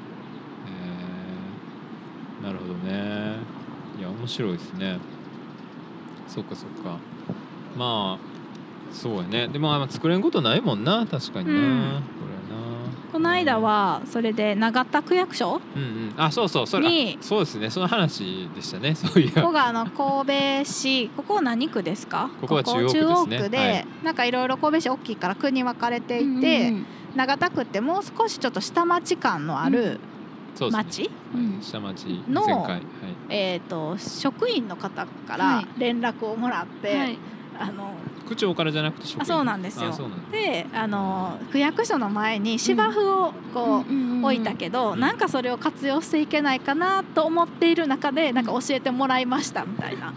[2.42, 2.46] えー。
[2.46, 3.36] なるほどね。
[3.98, 4.98] いや面白いですね
[6.28, 6.98] そっかそっか。
[7.76, 9.48] まあそうやね。
[9.48, 11.06] でもあんま作れんことないもんな。
[11.06, 11.58] 確かにな、うん。
[11.58, 13.02] これはな。
[13.12, 15.60] この間はそれで永田区役所？
[15.76, 16.14] うんうん。
[16.16, 16.66] あそうそう。
[16.66, 17.70] それにあそうですね。
[17.70, 18.94] その話でしたね。
[18.94, 19.32] そういや。
[19.34, 21.08] ここがあの神戸市。
[21.16, 22.30] ここ何区ですか？
[22.40, 23.00] ここは中央区ですね。
[23.00, 23.86] 中央区で、はい。
[24.02, 26.40] なんかいろいろ神戸市大きいから区に分かれていて、うんう
[26.78, 26.86] ん。
[27.16, 30.13] 永田区ってもう少しちょっと下町感のあるそうですね
[30.70, 31.60] 町、うん。
[31.60, 32.82] 下町の前回はい。
[33.28, 35.66] えー、と職員の方からはい。
[35.78, 37.18] 連絡をもらって、はい。
[37.58, 37.92] あの
[38.26, 39.22] 区長からじゃなくて職員。
[39.22, 39.92] あそうなんですよ。
[40.32, 43.96] であの区役所の前に芝生をこう、うん。
[43.98, 45.00] うんうん置いたけど、うん。
[45.00, 50.14] なんかそれを活用していけないかなと思っている中でなんか教えてもらいましたみたいな。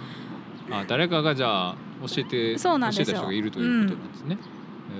[0.72, 1.76] あ誰かがじゃあ
[2.08, 3.12] 教えてそうなんですよ。
[3.12, 4.38] 教えた人がいるということなんですね、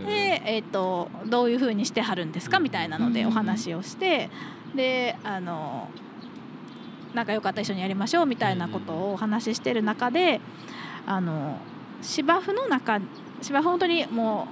[0.06, 3.28] でえ、えー、とどういうふうにしてはるんですかみたいなのでうん。
[3.30, 4.30] お話をして
[4.76, 5.90] であの
[7.14, 10.40] なんかったら一緒にやりましょうみたいなことをお話ししてる中で
[11.06, 11.58] あの
[12.02, 13.00] 芝生の中
[13.42, 14.48] 芝生本当にも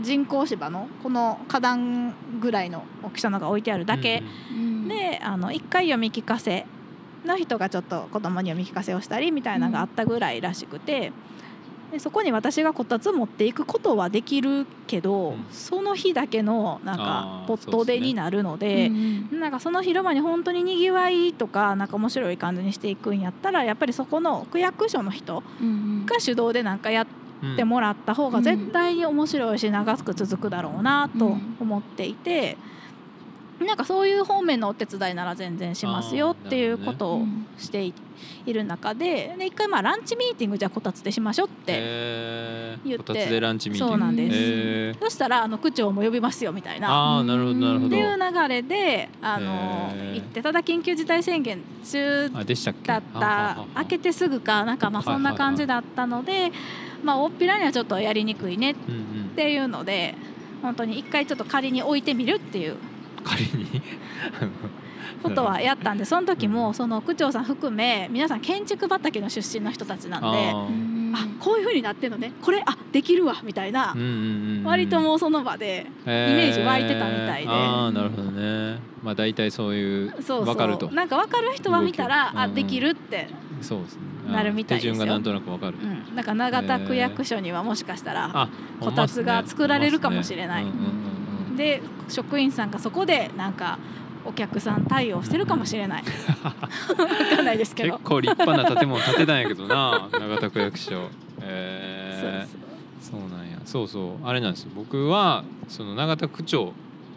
[0.00, 6.66] う人工芝のこの花壇ぐらいの大きさのが置いてあるだけ、うんであの1回読み聞かせ
[7.24, 11.12] の人がちょっと子供に読み聞かせをしたりみたいなのがあったぐらいらしくて。
[11.94, 15.44] でそこに私がこたつ持っていくことはできるけど、うん。
[15.52, 19.40] その日だけのなんかポットでになるのでうんうん。
[19.40, 25.70] なんかその広場に本当ににぎわいとかなんか面白い感じにしていくんやったらやっぱりそこの区役所の人うんう
[26.02, 26.06] ん。
[26.06, 27.06] が主導でなんかやっ
[27.42, 27.56] うん。
[27.56, 31.56] てもらった方がうん絶対に面白いし長く続くだろうなとうん。
[31.60, 32.56] 思っていて。
[33.64, 37.92] なんかそういう方面のお手伝いなら全然しますよっていうことをうんしてい
[38.46, 42.88] いる中でで一回まあランチミーティングじゃあこたつでしましょうってえー。
[42.88, 43.92] 言ってこたつでランチミーティング。
[43.92, 44.36] そうなんです。
[44.36, 45.04] えー。
[45.04, 46.90] そしたらあの区長も呼びますよみたいな。
[46.90, 47.86] ああなるほどなるほど。
[47.88, 52.88] っていう流れであの行ってただ緊急事態宣言中あでしたっけ？
[52.88, 56.50] だった開けてすぐかなんかまあそんな感じだったので
[57.02, 58.74] まあ大っぴらにはちょっとやりにくいねっ
[59.36, 60.14] ていうので
[60.62, 62.76] 本当に一回ちょっと仮に置いてみるっていう
[63.24, 63.82] 仮に。
[65.22, 70.28] ことはやったんでその時もその区長さん含め皆さん建築畑の出身の人たちなんで
[71.16, 72.32] あこういう風になってんのね。
[72.42, 73.92] これあできるわみたいな。
[73.92, 74.64] うんうんうんうん。
[74.64, 77.44] 割ともうその場でイメージ湧いてたみたいで。
[77.44, 78.80] えーああなるほどね。
[79.02, 80.90] まあ大体そういうそう分かると。
[80.90, 83.28] なんか分かる人は見たらうんうんあできるって、
[83.60, 84.00] そうですね。
[84.32, 84.94] なるみたいですよ。
[84.94, 85.76] 手順がなんとなく分かる。
[85.80, 88.48] うん、なんか永田区役所にはもしかしたらあ
[88.80, 90.64] こたつが作られるかもしれない。
[90.64, 91.23] ねうんうんうんうん
[91.56, 93.78] で職員さんがそこでなんか
[94.24, 96.02] お客さん対応してるかもしれない。
[96.96, 97.94] 分かんないですけど。
[97.94, 100.90] 結構立派な建物建てたんやけどな 永田区役所。
[100.90, 101.08] そう
[101.42, 102.46] え
[103.02, 103.58] そうー、そうなんや。
[103.64, 104.26] そうそう。
[104.26, 104.70] あれなんですよ。
[104.74, 106.72] 僕はその永田区長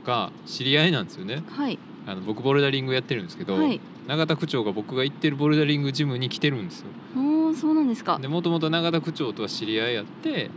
[0.05, 1.43] が知り合いなんですよね。
[1.49, 1.79] はい。
[2.05, 3.79] あの僕ボルダリングやってるんですけど、はい。
[4.07, 6.87] 永田区長が僕が行ってるボルダリングジムに来てるんですよ。
[7.17, 8.17] おおそうなんですか。
[8.21, 10.49] でもともと永田区長とは知り合いやって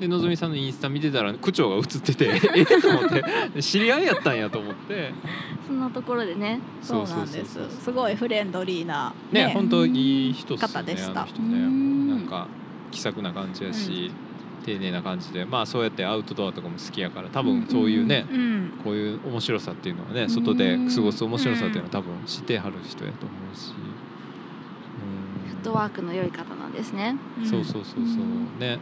[0.00, 2.26] でのぞみさんのインスタ見てたら区長が映ってて
[2.56, 2.66] えっ？
[2.80, 3.24] と思って。
[3.54, 5.12] で知り合いやったんやと思って。
[5.66, 6.58] そんなところでね。
[6.82, 7.58] そうなんです。
[7.70, 11.22] すごいフレンドリーなね本当いい人っすよね方でした。
[11.22, 11.58] あの人ね。
[11.58, 12.08] うん。
[12.08, 12.48] なんか
[12.90, 14.10] 気さくな感じやし、
[14.64, 15.44] 丁寧な感じで。
[15.44, 20.30] まあそうやってアウトドアとかも好きやから多分そういうね、うんこういう面白さっていうのはねん。
[20.30, 23.72] 外で過ごす面白さっていうのは多分知ってはる人やと思うし、
[25.48, 27.16] フットワークの良い方なんですね。
[27.38, 28.02] うん、そうそうそうそう。
[28.02, 28.78] うんね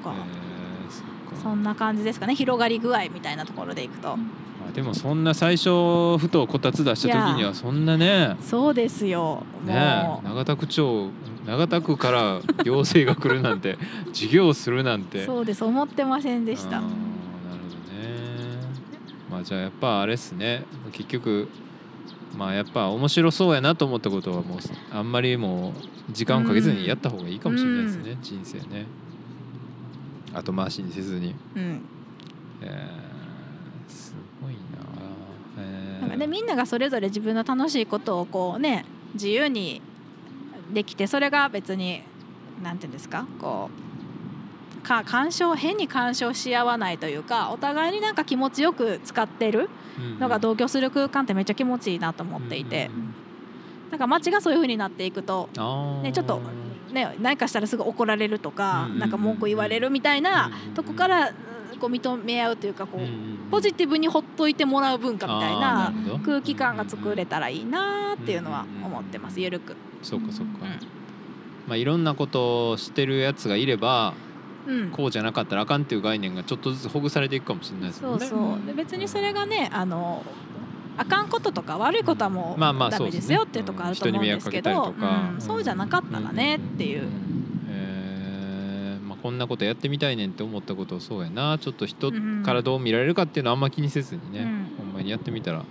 [0.00, 0.14] か。
[0.14, 1.42] えー、そっか。
[1.42, 2.34] そんな感じですかね。
[2.34, 4.16] 広がり具合みたいなところでいくと、
[4.72, 8.36] でもそんな最初ふとこたつ出した時にはそんなね。
[8.40, 9.42] そうですよ。
[9.64, 9.74] ね
[10.04, 11.10] もう、永田区長
[11.46, 13.78] 永田区から行政が来るなんて
[14.12, 15.24] 授業するなんて。
[15.24, 15.64] そうです。
[15.64, 16.72] 思ってませんでした。
[16.72, 18.60] なるほどね。
[19.30, 20.64] まあじゃあやっぱあれっすね。
[20.92, 21.48] 結局
[22.36, 24.58] まあやっぱ面白そうやなと思ったことはもう
[24.92, 25.72] あんまりも
[26.08, 28.86] う時間をかけずにやった方がいいかもしれないですね、人生ね
[30.34, 31.82] 後回しにせずに、うん。
[32.62, 33.10] えー
[33.90, 34.58] すごいな、
[35.58, 36.00] えー。
[36.02, 39.82] なんかね、みんながそれぞれ自分の楽しいことをこうね自由に
[40.72, 42.02] できてそれが別に
[42.62, 43.70] なんていうんですかこ
[44.78, 49.68] うか干渉変に干渉し合わないというかお互いになんか気持ちよく使ってる
[50.18, 53.14] のが同居する空間ってめっちゃ気持ちいいなと思っていて、うんうんうん
[53.90, 55.48] なんか街がそういう風になっていくと、
[56.04, 56.40] ね、ちょっと
[56.92, 65.92] ね、何かしたらすぐ怒られるとか、うんなんか文句言われるみたいなとこからうんこう認め合うというかこう、ポジティブにほっといてもらう文化みたいな
[66.24, 69.74] 空気感が作れたらいいなっていうのは思ってますゆるく。
[70.02, 70.68] そうかそうか、うん。
[71.66, 74.14] まあいろんなことをしてるやつがいれば
[74.66, 74.90] うん。
[74.90, 78.08] こうじゃなかったらあかんっていう概念がちょっとずつほぐされていくかもしれないですね。
[78.08, 78.66] そうそう。
[78.66, 80.22] で別にそれがねあの
[81.00, 84.94] あかんこととか悪いことはもうまあまあダメですよっていうとこあると思うんですけど、
[85.38, 87.08] そうじゃなかったらねっていう、
[89.22, 91.58] こんなことやってみたいねんって思ったことをそうやな。
[91.58, 94.66] ちょっと人うんからどう見られるかっていうのはあんま気にせずにね、うん。
[94.78, 95.64] ほんまにやってみたら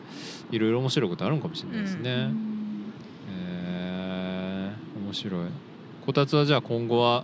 [0.51, 2.11] いろいろ面白いことあるんかもしれないですね。
[2.11, 2.93] うん。
[3.31, 5.03] えー。
[5.05, 5.49] 面白い。
[6.05, 7.23] こたつはじゃあ今後は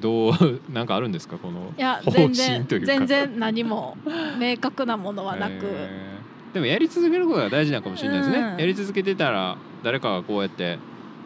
[0.00, 0.32] どう
[0.72, 1.36] なんかあるんですか？
[1.38, 2.86] このいや方全然針というか。
[2.86, 3.96] 全然何も
[4.38, 6.15] 明確なものはなく、えー
[6.56, 8.56] でもやり続けることが大事なのかもしれないですね、うん。
[8.56, 10.78] やり続けてたら誰かがこうやって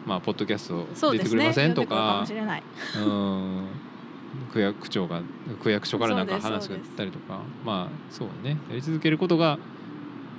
[0.05, 2.61] まあポッドキャスト出てくれませんと呼んでくるか
[2.97, 3.67] うん。
[4.51, 5.21] 区役長が
[5.63, 7.39] 区役所からなんか話が出たりとか。
[7.63, 8.57] まあそうだね。
[8.69, 9.57] やり続けることが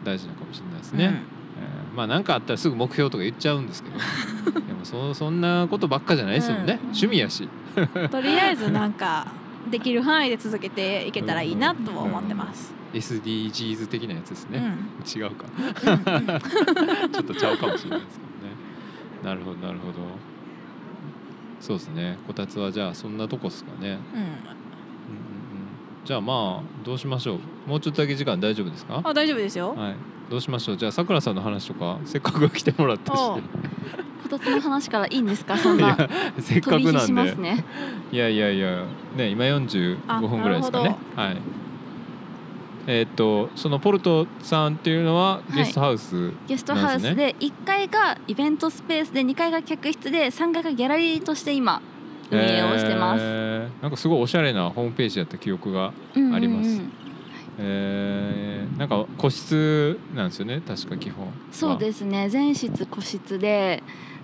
[0.04, 3.96] 大事なのかもしれないですね、えーまあ何かあったらすぐ目標とか言っちゃうんですけど。
[4.60, 6.88] でもそそんなことばっかじゃないですよね、うん。
[6.88, 7.48] 趣味やし。
[7.76, 9.28] うんとりあえずなんか
[9.70, 12.81] できる範囲で続けていけたらいいなとは思ってます。
[12.92, 15.22] SDGs 的なやつですね、うん。
[15.22, 15.44] 違うか。
[17.12, 18.54] ちょっとちゃうかもしれないですけどね。
[19.24, 19.98] なるほどなるほど。
[21.60, 22.18] そうですね。
[22.26, 23.86] こたつはじゃあそんなとこっすかね、うん。
[23.88, 23.98] うんうん、
[26.04, 27.36] じゃあまあどうしましょ
[27.66, 27.68] う。
[27.68, 29.00] もうちょっとだけ時間大丈夫ですか？
[29.04, 29.74] あ大丈夫ですよ。
[29.74, 29.96] はい。
[30.28, 30.76] どうしましょう。
[30.76, 33.18] じゃあさくらさんの話とかせっかく来てもらったし。
[33.18, 33.40] こ
[34.28, 35.56] たつの話からいいんですか？
[35.56, 35.96] そんな。
[36.38, 37.12] せっかくなんで。
[37.12, 37.64] ますね。
[38.10, 38.84] いやいやいや。
[39.16, 40.96] ね今45分ぐらいですかね。
[41.16, 41.36] あはい
[42.86, 45.56] えーっとそのポルトさんっていうのはい。
[45.56, 51.80] ゲストハウス、ゲストハウスで1階がイベントスペースで2階が客室で3階がギャラリーとして今
[52.30, 53.82] 運営をしてます、えー。
[53.82, 56.34] なんかすごいおしゃれなホームページやった記憶がうんうんうん。
[56.34, 56.80] あります。
[57.58, 58.78] えー。
[58.78, 61.32] なんか個室なんですよね確か基本は。
[61.52, 62.28] そうですね。
[62.28, 63.82] 全室個室で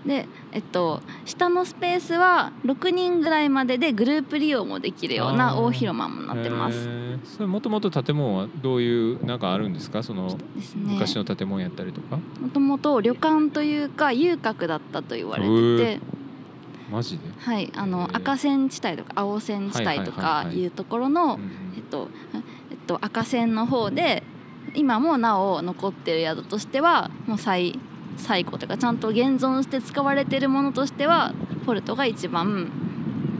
[0.09, 7.27] でえっと下のスペースは6人ぐらいまででグループ利用もできるような大広間もなってます、えー。
[7.27, 10.03] それもともと建物はどういうなんかあるんですか？
[10.03, 10.39] その
[10.75, 16.01] 昔の建物やったりとか、もともと旅館というか遊郭だったと言われてへて
[16.91, 21.75] マジで、はいあの赤線地帯とか青線地帯とかはいいうところのうん。
[21.77, 22.09] えっと
[22.71, 24.23] えっと赤線の方で
[24.75, 27.79] 今もなお残ってる宿としてはもう最
[28.19, 31.33] 最古というかちゃんと現存して使われてるものとしては
[31.65, 32.71] ポルトが一番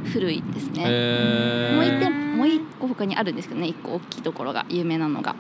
[0.05, 0.85] 古いですね。
[0.87, 1.77] えー。
[1.77, 3.67] もう一点もう一個他にあるんですけどね。
[3.67, 5.37] 一個大きいところが有名なのが。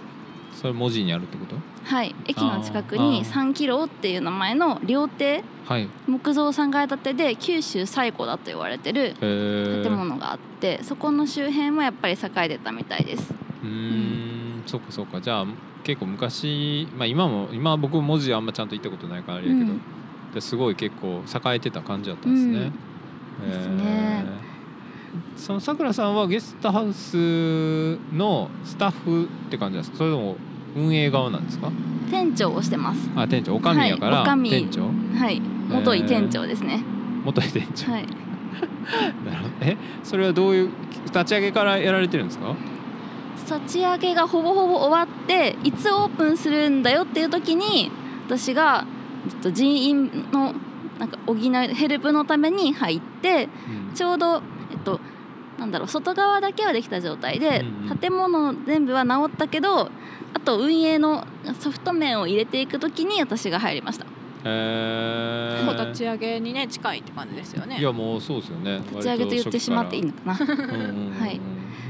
[0.52, 1.56] それ文字にあるってこと？
[1.84, 2.14] はい。
[2.26, 3.50] 駅の近くにあー。
[3.50, 5.44] 3キロっていう名前の料亭。
[5.66, 13.34] はい、木造3階建てで九州最古だと言われてるえー、建物があってそこの周辺もやっぱり栄えてたみたいです。
[13.62, 15.20] うーんそうかそうか。
[15.20, 15.46] じゃあ
[15.82, 19.80] 結構昔まあ今も今は僕文字あんまちゃんと行ったことないからあれやけど、うん。
[20.34, 22.72] ですごい結構栄えてた感じだったんですね。
[23.44, 23.50] うん。
[23.50, 23.82] ですね。
[23.86, 25.38] えー。
[25.38, 29.96] そのさくらさんはゲストハウスのスタッフって感じですか？
[29.98, 30.36] それとも
[30.76, 31.70] 運営側なんですか？
[32.10, 33.08] 店長をしてます。
[33.16, 33.54] あ店長。
[33.56, 34.40] おかみやから、はい。
[34.50, 34.82] 店長？
[35.18, 36.82] はい、元井店長ですね。
[37.24, 38.06] 元井店長、はい、
[39.60, 40.70] えそれはどういう
[41.06, 42.54] 立ち上げからやられてるんですか？
[43.48, 47.90] 立ち上げがほぼほぼ終わっていつオープンするんだよっていう時に
[48.26, 48.86] 私が
[49.26, 50.54] えっと人員の
[50.98, 53.48] なんか補うヘルプのために入って
[53.88, 53.94] うん。
[53.94, 55.00] ちょうどえっと
[55.58, 57.98] なんだろう外側だけはできた状態で、うんうん。
[57.98, 59.90] 建物全部は直ったけど
[60.34, 61.26] あと運営の
[61.58, 64.06] ソフト面を入れていく時に私が入りました。
[64.44, 65.86] えー。
[65.86, 67.78] 立ち上げにね近いって感じですよね。
[67.78, 68.80] いやもうそうですよね。
[68.90, 70.38] 立ち上げと言ってしまっていいのかな。
[70.40, 71.16] うんうんうん。
[71.18, 71.40] はい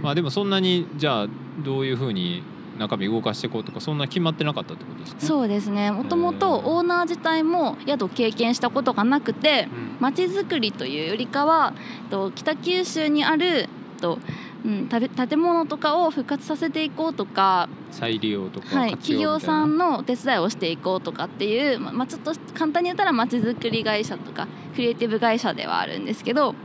[0.03, 1.27] まあでもそんなにじゃあ
[1.65, 2.43] どういうふうに
[2.79, 5.21] 中身動かしていこうとかそんな決まってなかったってことですか？
[5.21, 5.91] そうですね。
[5.91, 9.97] もともとオーナー自体も宿経験したことがなくてうん。
[10.01, 11.73] まちづくりというよりかは
[12.05, 13.69] えっと北九州にある
[14.01, 14.19] と
[14.65, 26.57] うん、建物とかを復活させていこうとか、再利用とかはい、企業さんのお手伝いをしていこうとかっていう、ままあ、ちょっと簡単に言ったらまちづくり会社とかクリエイティブ会社ではあるんですけど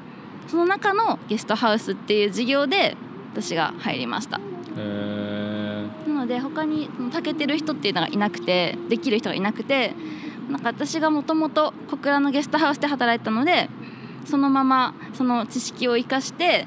[0.48, 2.96] その中のゲストハウスっていう事業で
[3.32, 4.40] 私が入りました。
[4.78, 9.94] へなので他にその長けてる人っていうのがいなくてできる人がいなくて
[10.50, 13.70] なんか私がもともと小倉のゲストハウスで働いてたので
[14.26, 16.66] そのままその知識を生かして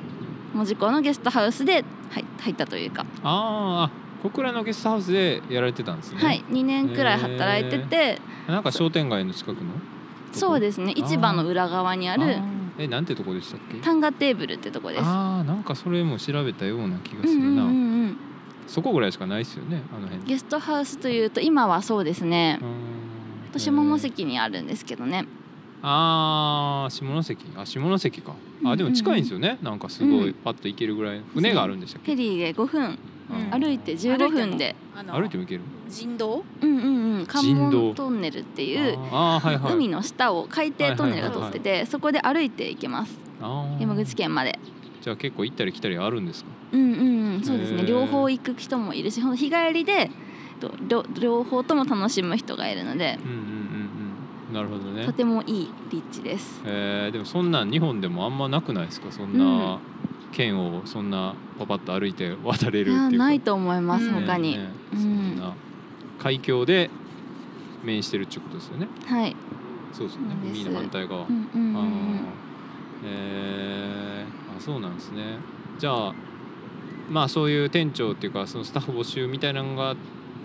[0.54, 6.18] 門司港のゲストハウスで入入ったというか、ーあーあ小倉のゲストハウスでやられてたんですね。
[6.20, 9.72] はい、2年くらい働いててなんか商店街の近くの？
[10.32, 10.92] そうですね。
[10.96, 13.78] 市場の裏側にああるーえなんてとこでしたっけ？
[13.78, 15.02] タンガテーブルってとこです。
[15.02, 18.16] ああなんかそれも調べたような気がするな、うんうんうんうん。
[18.66, 20.24] そこぐらいしかないですよねあの辺。
[20.26, 22.58] ゲストハウスというと今はそうですね。
[22.62, 22.96] うん
[23.58, 25.26] 下関にあるんですけどね。
[25.82, 27.46] あー下関。
[27.56, 28.32] あ下関か。
[28.32, 28.72] うんうんうん。
[28.72, 29.58] あでも近いんですよね。
[29.62, 30.34] なんかすごいうん。
[30.34, 31.22] パッと行けるぐらい。
[31.32, 32.14] 船があるんでしたっけ？
[32.14, 32.84] フェリーで5分。
[32.84, 32.98] うん
[33.50, 34.74] 歩いて15分で。
[34.94, 35.60] 歩いても行ける？
[35.88, 36.44] 人道？
[36.62, 37.26] うんうんうん。
[37.26, 37.82] 関人道。
[37.86, 39.72] 門トンネルっていうはいはい。
[39.74, 43.18] 海の下を海底トンネルが通っててそこで歩いて行けます。
[43.80, 44.58] 山口県まで。
[45.02, 46.50] じゃあ結構行ったり来たりあるんですか？
[46.72, 47.42] うんうんうん。
[47.42, 47.84] そうですね。
[47.86, 50.10] 両方行く人もいるしほんと日帰りで
[50.60, 53.40] と両両方とも楽しむ人がいるのでうんうんうん
[54.48, 54.54] うん。
[54.54, 55.04] なるほどね。
[55.04, 56.62] とてもいい立地です。
[56.64, 59.12] えー、でもそんなん日本でもあんまなくないですか？
[59.12, 59.78] そんな
[60.36, 64.26] 県をそんなパパッと歩いて渡れるっていいうないと思います、うん。
[64.26, 65.54] 他に、ねねうんそんな
[66.18, 66.90] 海峡で
[67.82, 68.88] 面してるってことですよね。
[69.06, 69.36] はい、
[69.92, 70.36] そうですよね。
[70.44, 71.86] 海の反対側、うんうんうんあー。
[73.06, 74.58] えー。
[74.58, 75.38] あそうなんですね。
[75.78, 76.14] じゃあ
[77.10, 79.94] まあそういう店長っていうかそのスタッフ募集みたいなのが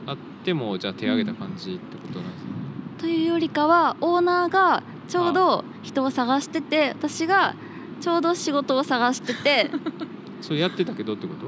[0.06, 2.50] あってもじゃあ手挙げた感じってことなんですね、
[2.98, 7.56] というよりかはオーナーがちょうど人を探してて私が
[8.02, 9.70] ちょうど仕事を探してて。
[10.42, 11.48] そうやってたけどってこと？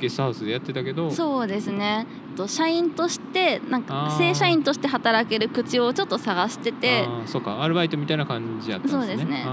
[0.00, 1.10] ゲストハウスでやってたけど。
[1.10, 2.06] そうですね。
[2.36, 7.06] と社員としてなんか正社員として働ける口をちょっと探してて。
[7.26, 7.62] そうか。
[7.62, 9.00] アルバイトみたいな感じやったんですね。
[9.00, 9.46] そうですね。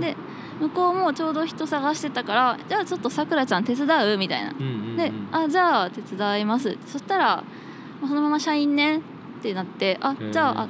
[0.00, 0.16] で
[0.60, 4.18] 向こうもちょうど人探してたからじゃあちょっとさくらちゃん手伝う？
[4.18, 4.50] みたいな。
[4.50, 4.96] うんうんうん。
[4.96, 6.76] であじゃあ手伝います。
[6.86, 7.42] そしたら
[8.00, 8.98] まあそのまま社員ね？
[8.98, 9.00] っ
[9.42, 10.68] てなってあじゃああ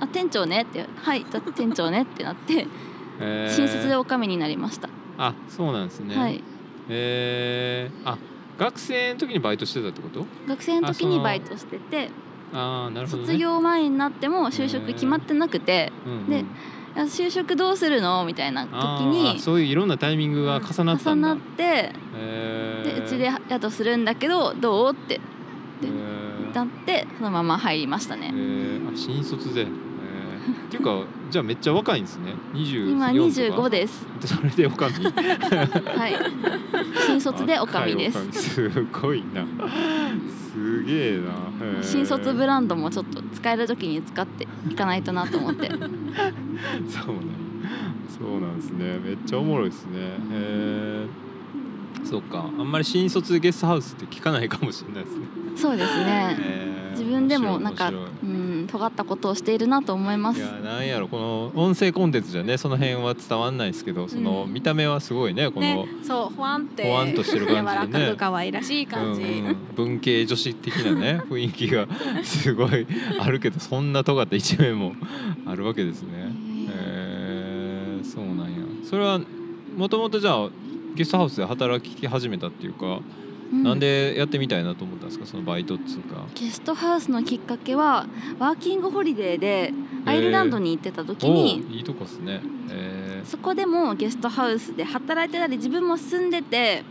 [0.00, 0.62] あ店長ね？
[0.62, 2.02] ってはいじゃあ店長ね？
[2.02, 2.66] ってなって
[3.22, 3.54] えー。
[3.54, 6.16] 新卒でおかみになりました、あそうなんですね。
[6.16, 6.42] はい。
[6.88, 8.18] えー、あ
[8.58, 10.26] 学生の時にバイトしてたってこと？
[10.48, 12.10] 学生の時にバイトしてて
[12.52, 16.44] ああなるほど、ね、卒業前になっても就職決まってなくてうんうんで
[16.94, 18.24] 就職どうするの？
[18.26, 22.94] みたいな時にそういういろんなタイミングが重なったんだ、重なってえー。
[22.98, 24.92] でうちで宿するんだけどどう？
[24.92, 25.20] って。
[25.82, 26.54] えー。
[26.54, 28.92] なってそのまま入りましたえねー。
[28.92, 29.68] あ新卒で、えー、
[30.66, 32.34] っていうかじゃあめっちゃ若いんですね。
[32.54, 33.20] 24今とか。
[33.20, 34.06] 25です。
[34.24, 36.16] それでおかみはい。
[37.06, 38.32] 新卒でおかみです。
[38.32, 39.44] すごいな。
[40.52, 45.68] すげえな、新卒ブランドもちょっと使える時に使っていかないとなと思って。
[45.72, 45.92] そうなんや
[48.18, 48.98] そうなんですね。
[49.02, 49.98] めっちゃおもろいですね。
[49.98, 51.06] へえ。
[52.04, 52.44] そうか。
[52.58, 56.72] あんまり新卒でゲストハウスって聞かないかもしれないですねそうですね。
[56.92, 60.40] 自分でもなんかうん尖ったことをしているなと思います。
[60.40, 68.14] いやなんやろこの音声コンテンツじゃねその辺は伝わんないですけどそのうん見た目はすごいねこの、ねそうほわんってほわんとしてる感じでね。
[68.16, 69.56] 可愛らしい感じ、うんうん。
[69.74, 71.86] 文系女子的なね 雰囲気が
[72.22, 72.86] すごい
[73.18, 74.94] あるけどそんな尖った一面も
[75.46, 76.08] あるわけですね。
[76.68, 78.46] へえそうなんや。
[78.84, 79.20] それは
[79.76, 80.48] もともとじゃあ
[80.94, 83.02] ゲストハウスで働き始めたっていうか、うん
[83.52, 85.26] なんでやってみたいなと思ったんですか？
[85.26, 86.24] そのバイトっつうか。
[86.34, 88.06] ゲストハウスのきっかけは
[88.38, 89.72] ワーキングホリデーで
[90.06, 92.40] アイルランドに行ってた時におーいいとこっすね。
[92.70, 96.82] えそこでもゲストハウスで働いてたり自分も住んでて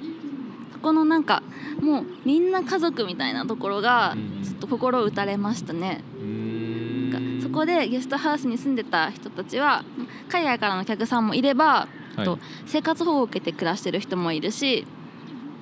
[0.73, 1.41] そこのなんか
[1.81, 6.03] もうみんな家族みたいなところがちょっと心打たれましたね。
[6.19, 9.83] ー、うんそこでゲストハウスに住んでた人たちは
[10.29, 12.25] 海外からの客さんもいればはい。
[12.25, 14.85] と生活保護を受けて暮らしてる人もいるし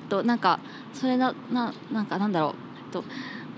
[0.10, 0.60] となんか
[0.94, 2.56] それなななんかなんだろ
[2.90, 2.92] う。
[2.92, 3.04] と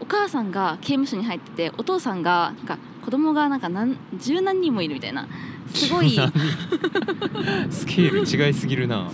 [0.01, 5.27] お母さんが刑務所に入っててお父さんがなんか子供がなんか何十何人もいるみたいな。
[5.73, 6.09] すごい。
[6.09, 9.09] スケール違いすぎるな。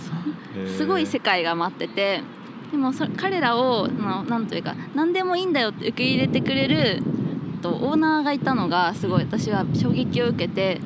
[0.76, 2.22] すごい世界が待ってて。
[2.70, 7.02] でもそ彼らをそのなんというか何でもいいんだよって受け入れてくれる
[7.62, 9.22] とオーナーがいたのがすごい。
[9.22, 10.80] 私は衝撃を受けて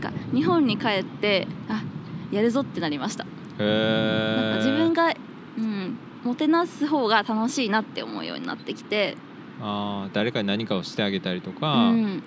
[0.00, 1.82] なんか日本に帰ってあ
[2.30, 3.24] やるぞってなりました。
[3.24, 5.12] なんか自分が、
[5.58, 9.16] うん、もてなす方が楽しいなって思うようになってきて、
[9.60, 12.22] あー誰かに何かをしてあげたりとうか、ん。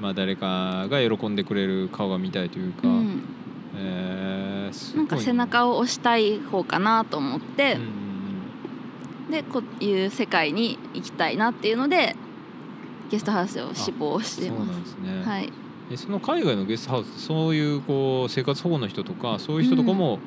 [0.00, 3.22] まあ、誰かが喜んでくれる顔が見たいというか、うん、
[3.76, 7.74] えーないんか背中を押したい方かなと思って。
[7.74, 8.06] うん、うん
[9.30, 12.14] でこういう世界に行きたいなっていうので
[13.10, 15.28] ゲストハウスを志望してそうまなんですね、す。
[15.28, 15.52] はい、
[15.90, 20.18] えその海外のゲストハウスそういうこう生活保護の人とかそういう人とかも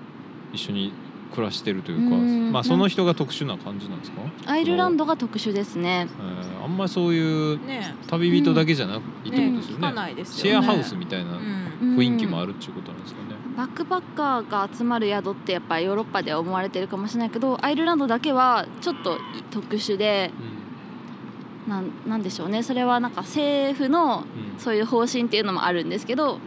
[0.54, 0.94] 一緒に
[1.32, 2.52] 暮らしてるというか、うん。
[2.52, 6.08] まあ、その人が特殊な感じなんですか、アイルランドが特殊ですね。
[6.20, 9.78] えーあんまりそういうね旅人だけじゃないってことねですよね。
[9.78, 11.96] 聞かないですシェアハウスみたいなうん。
[11.96, 19.18] 雰囲気もあるっていうことなんですかね、バックパッカーが集まる宿ってやっぱりヨーロッパでは思われてるかもしれないけどアイルランドだけはちょっと
[19.52, 20.32] 特殊で
[21.68, 22.62] なんなんでしょうね。
[22.62, 24.26] それはなんか政府の
[24.58, 26.40] そういう方針っていうのもあるんですけど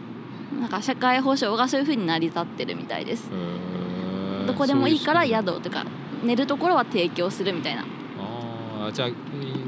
[0.59, 3.29] なんか社会保障がそういう風に成り立ってるみたいです。
[3.31, 3.82] へー
[4.45, 5.85] どこでもいいから宿とか
[6.23, 7.81] 寝るところは提供するみたいな。
[7.81, 9.09] ああじゃあ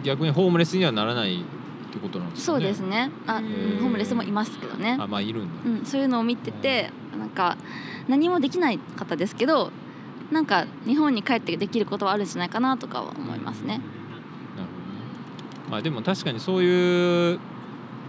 [0.04, 1.44] 逆にホームレスにはならないっ
[1.92, 2.60] てことなんですかね。
[2.60, 3.12] そうですね。
[3.28, 4.98] あ、ホームレスもいますけどね。
[5.00, 7.58] あまあいるんだ、うん、そういうのを見ててなんか
[8.08, 9.72] 何もできない方ですけど
[10.32, 13.68] なんか日本に帰ってできることはあるんじゃないかなとかは思いますね。
[13.68, 14.68] なるほどね。
[15.70, 17.40] まあでも確かにそういう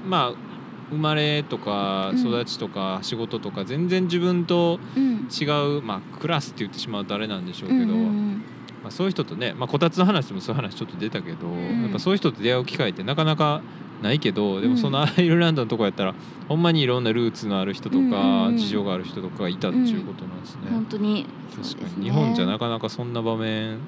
[0.06, 0.45] まあ
[0.90, 2.18] 生まれとかうん。
[2.18, 5.28] 育ちとか仕事とか全然自分とうん。
[5.28, 5.44] 違
[5.78, 11.82] う、まあ、クラスって言ってしまうとあれなんでしょうけど、まあ、そういう人とね、まあ、こたつの話でもそういう話ちょっと出たけど、ん。
[11.82, 13.62] やっぱそういう人と出会う機会ってなかなか
[14.02, 14.78] ないけどでもうん。
[14.78, 16.14] そのアイルランドのとこやったら
[16.48, 20.60] ほんまにいろんなルーツのある人とかうん事情がある人とかがいたっていうことなんですね。
[20.70, 21.26] 本当に。
[21.50, 22.04] 確かに。
[22.04, 23.78] 日本じゃなかなかそんな場面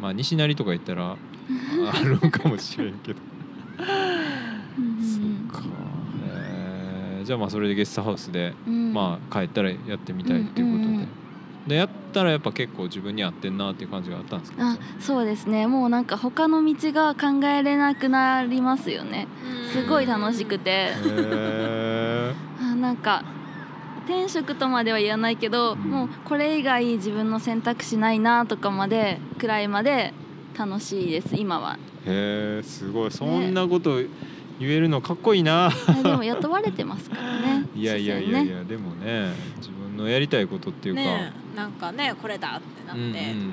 [0.00, 1.16] まあ西成とか行ったら
[1.92, 3.20] あるんかもしれんけど。
[3.78, 5.18] うんうんそ
[5.58, 5.62] っか、
[6.26, 8.92] えーじゃあまあそれでゲストハウスで、うん。
[8.92, 11.08] まあ帰ったらやってみたいっていうことで、うんうんうん。
[11.66, 15.66] でやったらやっぱ結構自分に合ってんなっていう感じがあったんですかあそうですね。
[15.66, 19.28] もうなんか他の道が考えれなくなりますよね。
[19.72, 20.90] すごい楽しくて。
[22.60, 23.24] あなんか
[24.04, 25.78] 転職とまでは言わないけど、うん。
[25.78, 30.12] もうこれ以外自分の選択肢ないなとかまでくらいまで
[30.58, 31.78] 楽しいです今は。
[32.06, 33.10] へえすごい。
[33.10, 34.00] そんなこと
[34.60, 37.66] 言えるのかっこいいな、あでも雇われてますからね。
[37.74, 43.52] いやいやいやいや、でもね自分のやりたいことっていうか、ねなんかねこれだってなって、うんうん、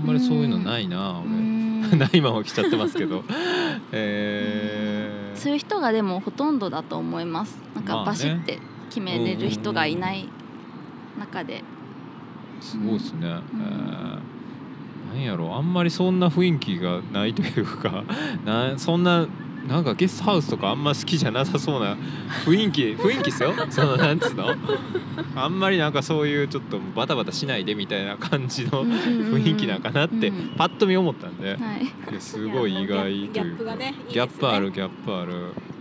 [0.00, 1.30] あんまりそういうのないな、俺。
[1.30, 1.56] ん。
[1.98, 3.24] ないまま来ちゃってますけど。
[3.92, 5.38] えー。
[5.38, 7.58] そういう人がでもほとんどだと思います。
[7.74, 10.28] なんかバシって決めれる人がいない
[11.18, 11.62] 中で、
[12.60, 13.32] すごいですね、ん。
[13.32, 15.14] えー。
[15.14, 18.04] なんやろあんまりそんな雰囲気がないというか。
[18.44, 19.26] なそんな
[19.68, 21.96] なんかゲストハウスとかあんま好きじゃなさそうな
[22.46, 23.52] 雰囲気雰囲気っすよ。
[23.70, 24.54] そのなんつうの？
[25.34, 30.48] あんまりなんかそういうちょっとバタバタしないでみたいな感じの雰囲気なんかなってうん。
[30.56, 32.20] パッと見思ったんで、はい。
[32.20, 33.08] すごい意外と。
[33.08, 35.32] いうかギャップがねギャップあるギャップある。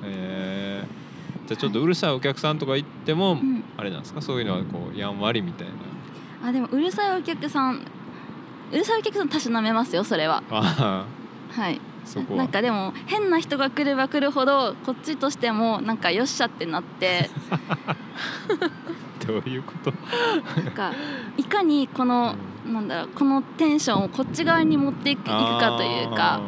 [0.03, 1.05] えー
[1.47, 3.63] じゃあちょっとうるさいお客さんとか行っても、うん。
[3.77, 4.21] あれなんですか？
[4.21, 6.49] そういうのはこうやんわりみたいな。
[6.49, 7.81] あでもうるさいお客さん
[8.71, 10.41] うるさいお客さんたしなめますよそれは。
[10.49, 11.05] あ
[11.51, 11.75] はい。
[11.75, 12.37] あそこは。
[12.37, 17.29] なんかでも変な人が来れば来るほどこっちとしてもなんかよっしゃってなって。
[19.25, 19.91] どういうこと？
[20.61, 20.93] なんか
[21.37, 22.35] いかにこの、
[22.65, 26.41] なんだろうこのテンションをこっち側に持っていくかというか、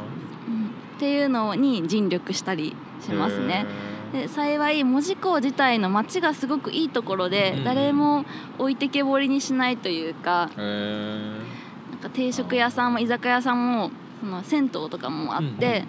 [0.47, 3.65] うんっていうのに尽力したりしますね。
[4.11, 8.25] で幸い門司港自体の街がすごくいいところで、うん誰も
[8.57, 11.39] 置いてけぼりにしないというかえ
[11.91, 15.85] なんか定食屋さんも居酒屋さんもその銭湯とかもあって、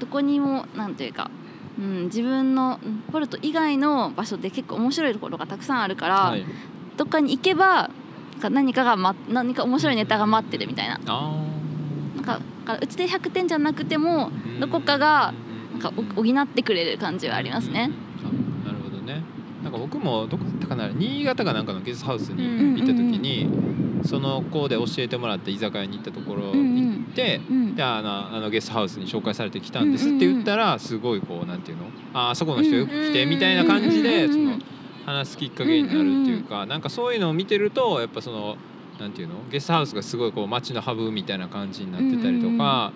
[0.00, 1.30] どこにもなんていうか、
[1.78, 6.44] うん、自分のうんポルト以外の場所で結構面白いところがたくさんあるから、はい、
[6.96, 7.90] どっかに行けば
[8.42, 11.00] 何かが、ま、何か面白いネタが待ってるみたいな。
[11.06, 11.32] あ
[12.16, 15.34] なんかだからうちで100点じゃなくてもーどこかが
[15.74, 17.80] うんなんかお補ってくれる感じはありますね。
[17.80, 18.03] あなるほどね
[19.64, 22.74] なんか僕もどこだったかな新潟かなんかのゲストハウスにうん。
[22.76, 23.48] 行った時に、
[24.04, 34.58] その子で教えてもらって居酒屋に行ったところ行って、うんであのあのゲストハウスに紹介されてきたんですって言ったらすごいこうなんていうのああそこの人よく来てうんみたいな感じでうんその
[35.06, 38.56] 話すきっかけになるっていうかなんかそういうのを見てるとやっぱその
[39.00, 42.92] なんていうのゲストハウスがすごいこう街のハブみたいな感じになってたりとか。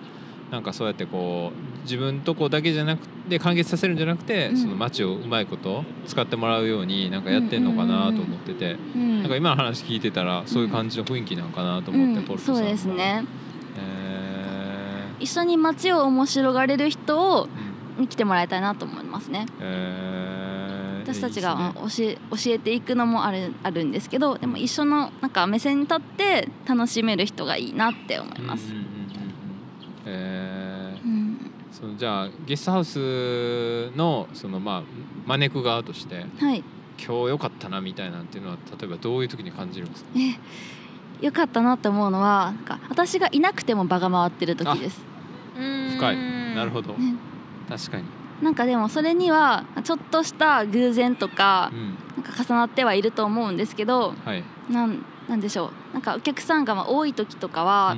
[0.51, 4.57] なんかそうやってこう自分とこだけじゃなくて完結させるんじゃなくて、うん。
[4.57, 12.27] その街をうまいこと使ってもらうようになんかやってんのかなと思ってて、うんなんか今の話聞いてたらそういう感じの雰囲気なのかなと思って、うん。
[12.27, 12.61] ポルトさんは。
[12.61, 13.25] そうですね。
[13.79, 17.49] え一緒に街を面白がれる人を
[17.99, 19.47] に来てもらいたいなと思いますね。
[19.61, 21.13] えー。
[21.13, 28.73] 私たちが教え教えていくのもあるあるんですけどでも一緒のなんか目線に立って楽しめる人がいいなって思います。
[28.73, 28.88] うん
[30.09, 31.07] えー。
[31.07, 31.51] うん。
[31.71, 34.83] そのじゃあゲストハウスのそのまあ
[35.27, 36.65] 招く側としてはい。
[36.99, 40.11] 今日良かったなみたいなんていうのは例えばどういう時に感じるんですか？
[40.17, 45.01] えよかったなって思うのはなんか私がいなくても場が回ってる時です。
[45.55, 46.17] 深い。
[46.57, 47.15] なるほど、ね。
[47.69, 48.05] 確かに、
[48.43, 55.71] なんかでもそれにはちょっとした偶然とかうん、なんか重なってはいると思うんですけどはい、なんなんでしょう。
[55.93, 57.97] なんかお客さんがまあ多い時とかは、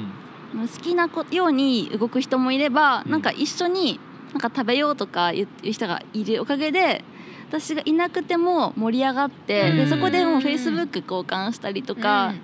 [0.53, 3.11] 好きなこように動く人もいれば、うん。
[3.11, 4.01] なんか一緒に
[4.33, 7.05] なんか食べようとか言う人がいるおかげで
[7.49, 9.77] 私がいなくても盛り上がって、うん。
[9.77, 12.35] でそこでもうフェイスブック交換したりとか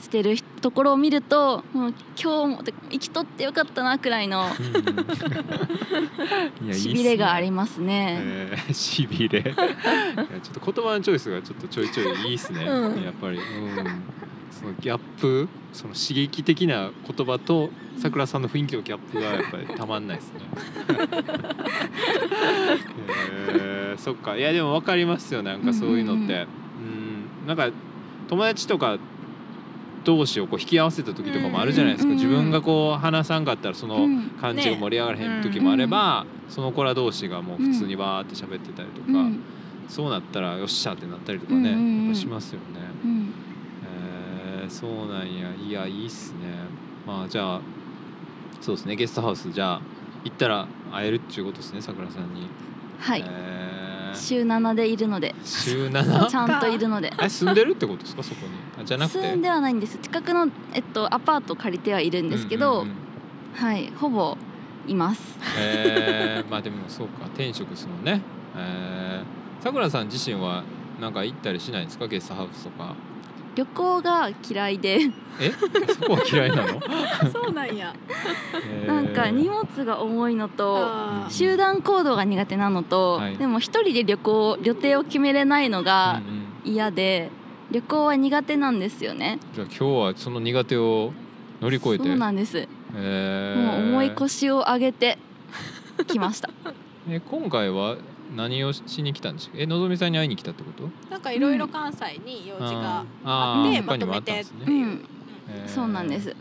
[0.00, 4.48] してるところを見るともう今日もて生きとってよかったなくらいの
[6.72, 8.18] しびれがありますね。
[8.20, 9.42] えーしびれ。
[9.42, 9.56] ちょっ
[10.64, 13.02] と言葉のチョイスがちょっとちょいちょいいいっすね、うん。
[13.02, 14.02] やっぱり、うん、
[14.60, 20.40] そのギャップその刺激的な言葉とさくらさんの雰囲気のギャップがやっぱりたまんないですね。
[23.48, 24.36] えーそっか。
[24.36, 26.46] いやでも分かりますよなんかそういうのって、
[27.42, 27.46] うん。
[27.46, 27.70] なんか
[28.28, 28.98] 友達とか
[30.04, 34.30] 同士をこう引き合わせた時とかもあるじゃないですか、うん自分がこう話さんかったらそのうん。
[34.40, 39.40] 感じが盛り上がらへん時もあれば、その子ら同士がもう普通にバーって喋ってたりとか、うん。
[39.88, 42.80] そうなったらよっしゃってなったりとかね、やっぱしますよね。
[44.70, 45.50] そうなんや。
[45.54, 46.38] いやいいっすね。
[47.06, 47.60] まあじゃあ
[48.60, 48.96] そうですね。
[48.96, 49.80] ゲストハウスじゃあ
[50.24, 52.46] 行ったら会えるっていうことですねさくらさんに。
[52.98, 53.24] はい。
[53.26, 54.16] えー。
[54.16, 55.34] 週7でいるので。
[55.44, 56.38] 週ち 7?
[56.38, 57.12] ゃんといるので。
[57.22, 58.52] え住んでるってことですかそこに？
[58.82, 59.18] あじゃなくて？
[59.20, 59.98] 住んではないんです。
[59.98, 62.96] 近くの、えっと、アパート借りてはいるんですけど、うんうんうん
[63.52, 64.36] はいほぼ
[64.86, 65.36] います。
[65.58, 66.48] えー。
[66.50, 67.26] まあでもそうか。
[67.26, 68.22] 転職ですもんね。
[68.56, 69.64] えー。
[69.64, 70.62] さくらさん自身は
[71.00, 72.06] なんか行ったりしないんですか？
[72.06, 72.94] ゲストハウスとか
[73.60, 75.00] 旅行が嫌いで。
[75.38, 75.52] え？
[75.92, 76.80] そこは嫌いなの、
[77.30, 77.94] そうなんや。
[78.64, 78.88] えー。
[78.88, 80.88] なんか荷物が重いのと
[81.28, 83.36] 集団行動が苦手なのと、はい。
[83.36, 86.72] でも一人で旅行予定を決めれないのがうんうん。
[86.72, 87.30] 嫌で、
[87.70, 89.38] 旅行は苦手なんですよね。
[89.54, 91.12] じゃあ今日はその苦手を
[91.60, 92.04] 乗り越えて。
[92.04, 93.62] そうなんです、えー。
[93.62, 95.18] もう重い腰を上げて
[96.06, 96.48] きました。
[97.10, 97.96] え今回は
[98.36, 99.62] 何をしに来たんでしたっけ？
[99.62, 100.88] えのぞみさんに会いに来たってこと？
[101.10, 104.64] なんかいろいろ関西に用事があって他にもあったんですね、
[105.66, 105.68] う。
[105.68, 106.36] そうなんです。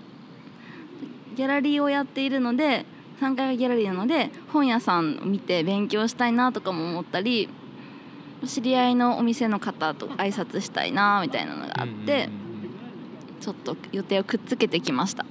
[1.36, 2.86] ギャラリーをやっているので
[3.22, 7.50] 3階がギャラリーなので本屋さんを見て勉強したいなとかも思ったり
[8.46, 12.30] 知り合いのお店の方と挨拶したいなみたいなのがあって、うんうんうんうん。
[13.42, 15.26] ちょっと予定をくっつけてきました。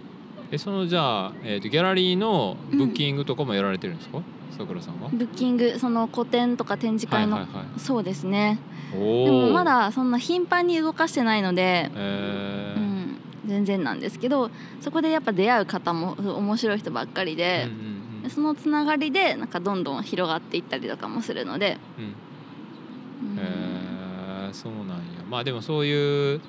[0.51, 4.23] えそのじゃあ、えー、とギャラリーのブッキングとかもやられてるんですか？
[4.57, 5.09] さくらさんは？
[5.13, 7.81] ブッキングその個展とか展示会の、はいはいはい。
[7.81, 8.59] そうですね。
[8.95, 12.81] おでもーまだそんな頻繁に動かしてないので、えー。
[12.81, 17.75] うん、全然なんですけどそこでやっぱ出会う方も面白い人ばっかりでうん、う
[18.21, 22.05] んでそのつながりでなんかどんどん広がっていったりとかもするので、うん。
[22.05, 22.11] うん。
[22.11, 24.95] うんえーそうなんや。
[25.29, 26.41] まあでもそういう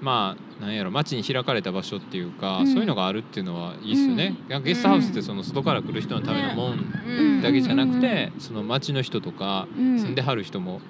[0.00, 2.66] まあなんやろ街に開かれた場所っていうか、うん。
[2.66, 8.00] そういうのがあるっていうのはいいっすよね、なんかゲストハウスってその外から来る人のためのもんうんだけじゃなくうん。
[8.00, 9.98] て、その街の人とかうん。
[9.98, 10.80] 住んではる人も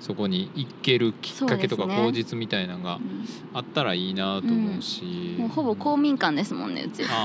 [0.00, 3.00] そこに行けるきっかけとか口実みたいなのが
[3.52, 7.02] あったらいいなと思うし、もうほぼ公民館ですもんねうち。
[7.04, 7.24] あ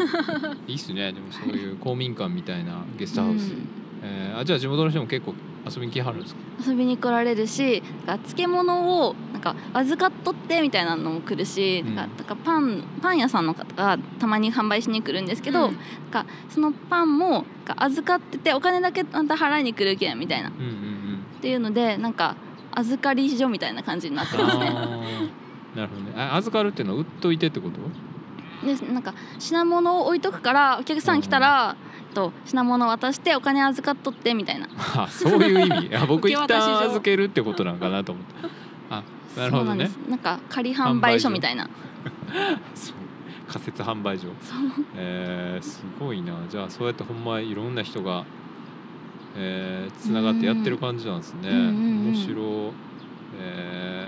[0.67, 1.11] いいっすね。
[1.11, 5.33] でもそういう公民館みたいなゲストハウス、うんえーあじゃあ地元の人も結構
[5.65, 6.41] 遊びに来はるんですか？
[6.67, 11.95] 遊びに来られるし漬物をなんか預かっとってみたいなのも来るし、うん。
[11.95, 15.73] なんかパンパン屋さんの方がたまに販売しに来るんですけど、うん。
[15.73, 15.79] なん
[16.11, 17.45] かそのパンも
[17.77, 20.49] 預かっててお金だけまた払いに来るけんみたいな。
[20.49, 21.41] っうんうんうん。
[21.41, 22.35] ていうのでなんか
[22.71, 24.65] 預かり所みたいな感じになってますね。
[25.75, 26.13] なるほどね。
[26.17, 27.79] あ預かるっていうのは売っといてってこと？
[28.65, 31.75] でなんか品物を置いとくからお客さん来たら、
[32.13, 34.67] と品物渡してお金預かっとってみたいな。
[34.95, 35.87] あそういう意味。
[35.89, 38.33] いや僕一旦預けるってことなんかなと思って。
[38.89, 39.03] あ
[39.37, 39.89] なるほどね。
[40.09, 41.69] なんか仮販売所みたいな。
[43.47, 44.27] 仮設販売所。
[44.95, 46.33] えー、すごいな。
[46.49, 48.25] じゃあそうやってほんまいろんな人が
[49.35, 52.71] えー、つながってやってる感じなんですね、面白い。
[53.39, 54.07] え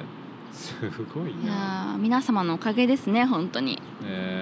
[0.52, 0.76] ー、す
[1.14, 3.82] ごいいな皆様のおかげですね本当に。
[4.04, 4.35] え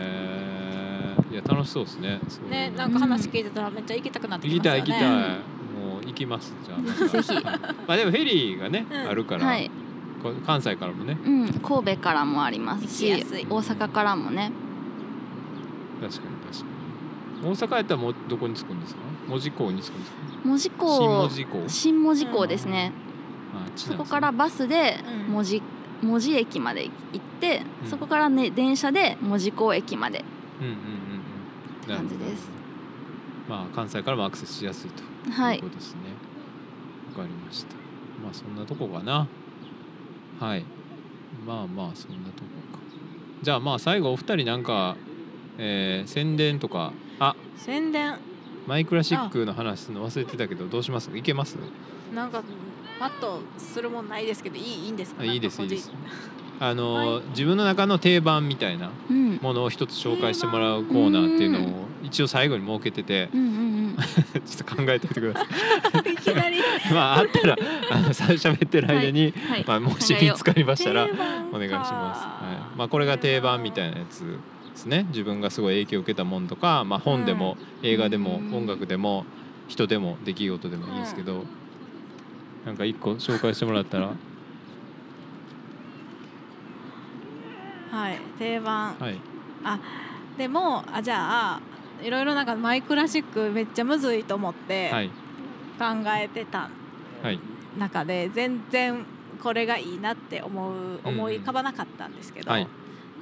[1.48, 2.20] 楽しそうですね。
[2.50, 4.92] ねなんか話聞いてたらめっちゃ行きたくなって行ききましたよね。
[4.92, 5.90] たい行きたい。
[5.90, 7.08] もう行きますじゃあ。
[7.10, 7.44] ぜひ。
[7.88, 9.10] まあでもフェリーがね、うん。
[9.10, 9.70] あるから、はい、
[10.22, 11.18] こ関西からもね。
[11.26, 14.52] うん、神戸からもありますし大阪からもね。
[16.02, 16.66] 確かに確か
[17.44, 17.50] に。
[17.52, 19.02] 大阪やったらもうどこに着くんですか？
[19.28, 20.18] 門司港に着くんですか？
[20.46, 21.64] 門司新港門司港。
[21.68, 22.92] 新門司港ですね、
[23.54, 24.06] あっちそなんですね。
[24.06, 25.34] こからバスでうん。
[25.34, 25.62] 門司
[26.02, 27.90] 門司駅まで行って、うん。
[27.90, 30.24] そこからね電車で門司港駅まで。
[30.62, 30.74] うんうん
[31.86, 32.50] 感じです。
[33.48, 35.04] まあ関西からもアクセスしやすいと。
[35.32, 35.58] はい。
[35.58, 36.00] いうことですね。
[37.16, 37.76] わ、かりました。
[38.24, 39.28] まあそんなとこかな。
[40.40, 40.66] はい。
[41.46, 42.80] まあまあそんなとこか。
[43.42, 44.96] じゃあまあ最後お二人なんか、
[45.58, 46.94] えー宣伝とか。
[47.20, 47.36] あ。
[47.58, 48.18] 宣伝。
[48.66, 51.12] マイクラシックの話するの忘れてたけどどうします？
[51.14, 51.58] いけます？
[52.16, 52.42] なんか
[52.98, 55.24] パッとするもんないですけどいいいいんですか？
[55.24, 55.92] あいいですいいです
[56.60, 57.24] あの、はい。
[57.30, 59.40] 自分の中の定番みたいなうん。
[59.42, 63.50] ものを一つ紹介してもらうコーナーっていうのを一応最後に設けててうんうんう
[63.92, 63.96] ん。
[64.46, 65.46] ちょっと考えておいてくださ
[66.06, 66.12] い。
[66.14, 66.58] いきなり。
[66.94, 67.58] まああったら
[67.92, 69.66] あのさ喋ってる間に、はい。
[69.68, 71.08] まあ、もし見つかりましたら
[71.52, 72.78] お願いします、はい。
[72.78, 74.36] まあ、これが定番みたいなやつで
[74.76, 75.06] すね。
[75.10, 79.26] 自分がすごい影響を受けたもんとか、まあ、本でも映画でもうん音楽でも
[79.68, 81.46] 人でも出来事でもいいんですけど、
[82.66, 84.12] なんか一個紹介してもらったら
[87.94, 88.96] はい定番。
[88.96, 89.20] はい。
[90.38, 91.18] でもあじゃ
[91.56, 91.62] あ
[92.02, 95.10] いろいろなんかマイクラシックめっちゃむずいと思ってはい。
[95.78, 95.86] 考
[96.20, 96.70] えてた
[97.22, 97.40] はい。
[97.78, 99.06] 中で全然
[99.42, 102.68] これがいいなって思ううん思い浮かばなかったんですけど、はい。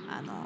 [0.09, 0.45] あの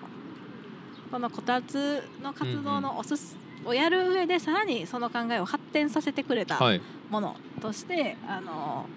[1.11, 6.81] このこたつの活動のおすす、をやる上でさらにその考えを発展させてくれたはい。
[7.09, 8.87] ものとして、あの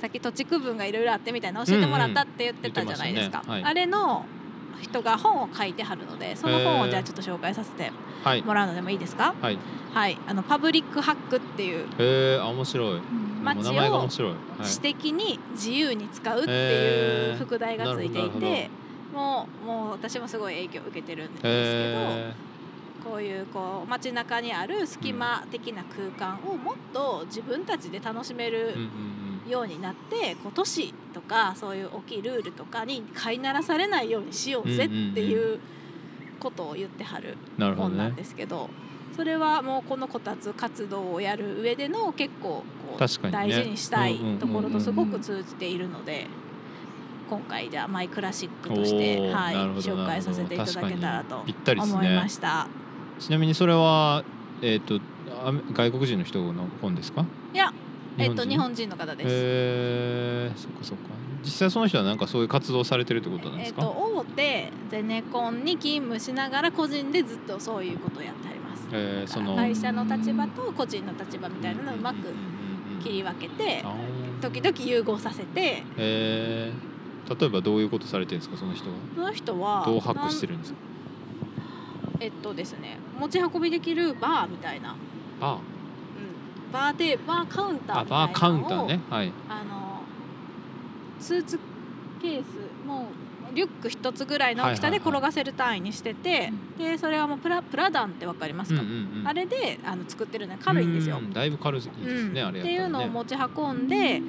[0.00, 4.24] さっき土地区分がいろいろあってみたいな教えてもらったって言ってたじゃないですか、うんうんねはいあれの
[4.80, 7.92] 人が本を書いてはるのでその本をじゃあちょっと紹介させて
[8.24, 9.58] はいもらうのでもいいですかはい
[9.92, 13.00] はいあのパブリックハックっていうへえあ面白いも
[13.42, 18.70] 街を面白い、はい、私的に自由に使うっていう副題がついていて
[19.12, 22.34] もうもう私もすごい影響を受けてるんですけへ
[23.04, 28.74] どこういうこう街中にある隙間的な空間をもっと自分たちで楽しめえる
[29.48, 35.60] ようになってこう都市とかそういう大きいルールとかに飼いならされないようにしようぜっていう
[36.38, 38.68] ことを言ってはる本なんねですけど。
[39.16, 42.62] それはもうこのこたつ活動をやる上での結構
[42.96, 46.26] こう大事にしたいところとすごく通じているので
[47.28, 51.44] 今回じゃあマイクラシックとして、はい、紹介させていただけたらと
[51.82, 52.68] 思いまねした。
[53.18, 54.24] ちなみにそれは
[54.62, 55.00] えっ、と
[55.44, 57.26] アメ外国人の人の本ですか？
[57.52, 57.74] いや、
[58.22, 59.28] えっと人日本人の方です。
[59.28, 61.04] へえそっかそっか。
[61.42, 68.86] 実際その人はなんかそういう活動されてるってことなんでえっすか、と大手ゼネコンに勤務しながら個人でずっとそういうことをやってあります。
[68.92, 72.18] えーその会社の立場と個人の立場みたいなのをうまく
[73.02, 73.82] 切り分けて
[74.42, 75.82] 時々融合させて。
[75.96, 76.90] えー。
[77.40, 78.96] 例えばどういうことされてるんですかその人は？
[79.14, 80.78] その人はどうハックしてるるんですか？
[82.18, 84.96] えっとですね持ち運びできるバーみたいな、
[85.40, 85.58] バうん、
[86.72, 89.00] バーでバーカウンターあーみたいなのをバーカウンターね。
[89.10, 89.32] はい。
[89.48, 90.02] あの
[91.20, 91.58] スーツ
[92.20, 93.08] ケースも
[93.52, 99.28] うリュック一つぐらいの大きさで転がせる単位にしてて、でそれはもうプラプラダンってわかりますか、うんうんうん。
[99.28, 101.18] あれであの作ってるので軽いんですよ。
[101.18, 101.34] う。
[101.34, 102.46] だいぶ軽いですね、うん。
[102.48, 104.22] あれやっていうのを持ち運んで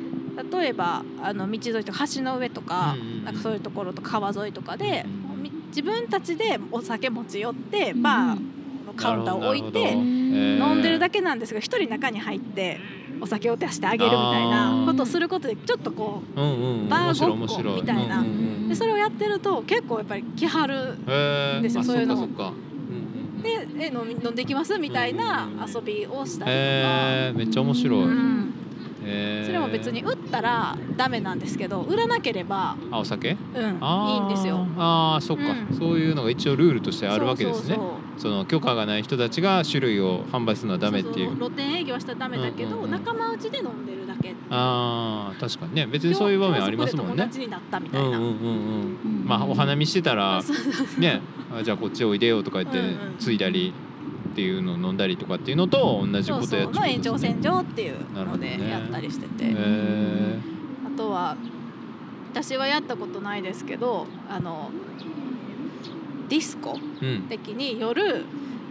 [0.51, 3.25] 例えばあの道沿いとか橋の上とか,、うんうんうん。
[3.25, 5.31] なんかそういうところと川沿いとかで、うんうん
[5.71, 8.39] 自分たちでお酒持ち寄ってバー
[8.91, 12.79] のカウンターを置いて、飲んでるだけけなんですが一人中に入って
[13.21, 16.89] お酒を出してあげるみたいなことをすることでちょっとこうんうんうん。
[16.89, 18.19] バーごっこみたいな。
[18.19, 21.83] うんうんうんうでそれをやってると結構やっぱり来はるへーあですよ。
[21.83, 22.15] そういうの。
[22.15, 22.53] そっかそっか。
[22.53, 27.37] うんうんでえ飲み飲んでいきますみたいな遊びをしたりとか。
[27.37, 28.50] めっちゃ面白い、うん
[29.01, 33.35] それも別に売ったらダメなんですけど売らなければ、あお酒？
[33.55, 34.67] うん、いいんですよ。
[34.77, 35.77] ああそっか、うん。
[35.77, 37.79] そういうのが一応ルールとしてあるわけですね。
[38.17, 41.35] その許可がない人たちが種類を販売するのはダメっていう。
[41.35, 42.91] 露店営業はしたらダメだけど、うんうんうん。
[42.91, 45.87] 仲間内で飲んでるだけああ確かにね。
[45.87, 47.15] 別にそういう場面ありますもんね。
[47.15, 47.29] なっ
[47.71, 48.35] たみたいな、うんうんうんうん。
[49.03, 49.25] うん。
[49.25, 50.41] まあお花見してたら
[50.99, 51.21] ね。
[51.53, 53.73] あじゃあこっちおいでよとか言ってうんうんついだり
[54.31, 60.39] っていうのを飲んだりとかっていうのと同じことやっちゃそうの延長線上っていうのでやったりしてて、へえ
[60.87, 61.35] あとは
[62.31, 64.71] 私はやったことないですけどあの
[66.29, 67.23] ディスコうん。
[67.23, 68.23] 的に夜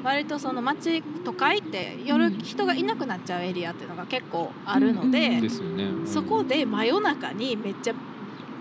[0.03, 2.39] 割とその街都会って夜うん。
[2.39, 5.35] 人がいなくなっちゃうエリアっていうのが結構あるので、うん。
[5.35, 5.85] うんですよね。
[5.85, 6.07] うん。
[6.07, 7.95] そこで真夜中にめっちゃ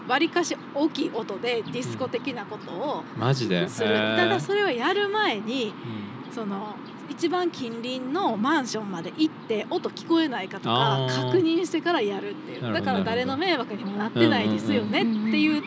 [0.10, 3.70] わりかし大きい音でディスコ的なことをマジで？
[3.70, 4.18] する、へー。
[4.18, 6.76] ただそれをやる前にうんその
[7.10, 12.74] 一番近隣のマンションまで行って音聞こえないかとか確認してからやるっていう。
[12.74, 15.10] だから誰の迷惑にもなってないですよねって
[15.40, 15.62] いう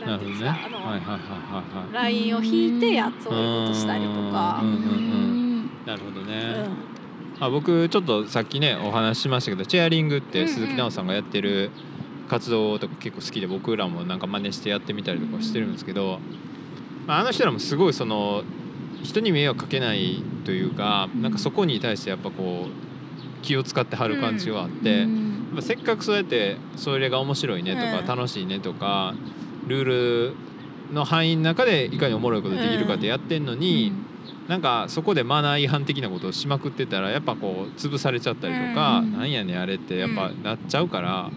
[0.00, 0.56] ななんていうんでするほどね。
[0.56, 1.18] はいかあのはいはいはい
[1.78, 4.62] はいラインを引いてやそういうことしたりとか。
[5.86, 6.90] なるほどうね、ん。
[7.40, 11.70] あ僕ちょっとさっきねお話ししましたけどチェアリングって鈴木奈緒さんがやってる
[12.28, 16.20] 活動とか結構好きで僕らもなんか真似してやってみたりとかしてるんですけど、
[17.06, 18.44] まあ、あの人らもすごいその
[19.02, 25.08] 人に迷惑かけないというかなんかそこに対してやっぱこう気を使ってはる感じはあって、やっ
[25.56, 28.18] ぱせっかくそうやってそれが面白いねとかうん。
[28.18, 29.14] 楽しいねとか
[29.66, 30.34] ルール
[30.92, 33.92] の範囲の中でいかにおもろいことできるかってやってんのに、
[34.48, 39.12] なんかそこでマナー違反的なことをしまくってたらやっぱこう潰されちゃったりとか、うん。
[39.12, 41.30] なんやねんあれってやっぱなっちゃうから、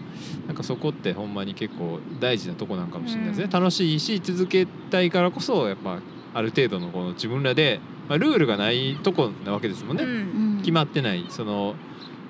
[0.46, 3.50] なんかそこってほんまに結構大事なとこなんかもしれないですね、うん。
[3.50, 6.00] 楽しいし続けたいからこそやっぱ
[6.34, 10.58] ある程度のこの自分らで、まあ、ルールがないとこなわけですもんね、うん。
[10.58, 11.24] 決まってない。
[11.30, 11.74] その、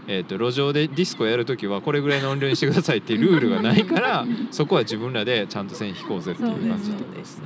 [0.06, 4.48] えー、と路上でディスコやるときはこれぐらいの音量にしてくださいっていうルールがないからうん。
[4.52, 7.44] そこは自分らでちゃんと線引こうぜっていう感じでことですすね。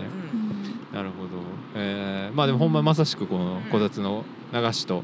[0.93, 0.97] うん。
[0.97, 1.29] なるほど、
[1.77, 5.03] えーまあでもほんままさしくこのこたつの流しと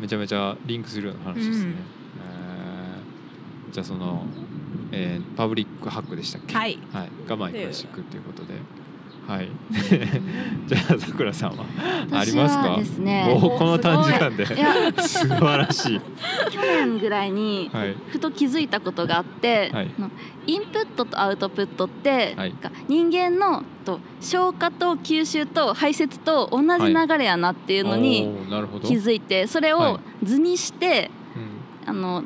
[0.00, 1.70] めちゃめちゃリンクするような話ですね、うん。
[1.70, 4.24] えーじゃあその、
[4.92, 6.54] えーパブリックハックでしたっけ？
[6.54, 6.78] はい。
[6.92, 8.54] はい、がマイクラシックということで
[9.26, 9.48] はい。
[10.66, 11.64] じゃあさくらさんは？
[12.12, 12.78] ありますか？
[12.84, 13.36] すね。
[13.40, 14.44] この短時間で。
[15.00, 16.00] 素晴らしい。
[16.50, 17.96] 去年ぐらいにはい。
[18.08, 19.90] ふと気づいたことがあって、はい。
[20.46, 22.54] インプットとアウトプットって、はい。
[22.88, 28.28] 人間のと消化と吸収と排泄と同じ流れやなっていうのに
[28.82, 31.10] 気づいてそれはを図にして、
[31.84, 31.90] うん。
[31.90, 32.24] あの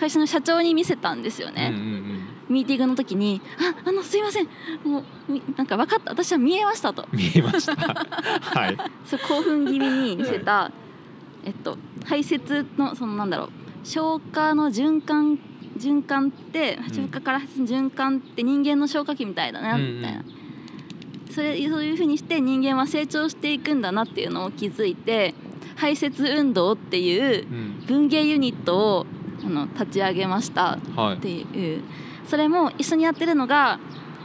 [0.00, 1.72] 会社の社長に見せたんですよね。
[1.74, 4.48] うんうんうんミーティングの時に「ああのすいません。
[4.84, 6.10] もうみなんか分かった。
[6.12, 7.06] 私は見えました」と。
[7.12, 7.74] 見えました。
[7.76, 8.76] はい。
[9.04, 10.70] そう興奮気味に見せた、
[11.44, 13.50] えっと、排泄のそのなんだろう。
[13.84, 15.38] 消化の循環
[15.78, 19.96] 循環って消化から循環って人間の消化器みたいだな、うんうん。
[19.96, 20.24] みたいな。
[21.30, 25.34] それそういうふうにして人間は成長していくんだなっていうのを気づいて
[25.76, 27.84] 排泄運動っていううん。
[27.86, 29.06] 文芸ユニットを
[29.44, 31.82] あの立ち上げましたはいっていう
[32.28, 33.80] それも一緒にやってるのが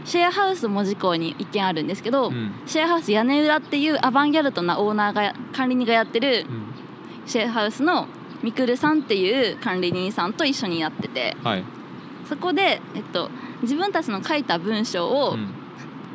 [0.05, 2.51] シェアハウス門司港に一軒あるんですけど、うん。
[2.65, 6.73] シェアハウス屋根裏っていうアバンギャルドなオーナーが管理人がやってるうん
[7.25, 8.07] シェアハウスの
[8.41, 11.63] みくるさんっていう管理人さんと一緒にやっててはい。
[12.27, 13.29] そこで、えっと、
[13.61, 15.53] 自分たちの書いた文章を、うん。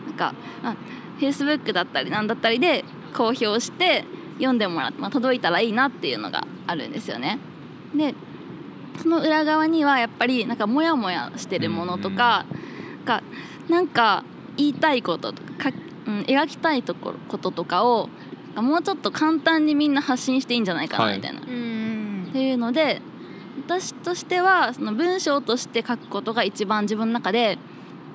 [0.07, 0.77] なんかあ
[1.19, 2.85] Facebook だったりなんだったりで
[3.17, 4.05] 公表して
[4.35, 7.39] 読んでもらって、まあ、届いたらいいなっていうのがあるんですよね。
[7.95, 8.15] で
[8.99, 12.47] その裏側にはやっぱりなんかモヤモヤしてるものとか,、
[13.05, 13.23] が
[13.69, 14.25] なんか
[14.57, 15.77] 言いたいこととかか、
[16.07, 18.09] うん、描きたいところこととかを
[18.57, 21.41] もうちょっと簡単にみんな発信していいんじゃないかはないみたいな。
[21.41, 23.01] うんっていうので
[23.67, 27.59] 私としてはその文章として書くことが一番自分の中で、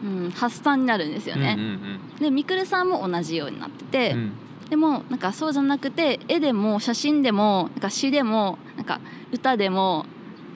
[0.04, 1.56] うん、発散になるんですよね。
[1.58, 4.32] うんうんでみくるさんも同じようになってて、うんうん
[4.70, 9.02] でもなんかそうじゃなくて絵でも写真でもなんか詩でもなんか
[9.32, 10.08] 歌でも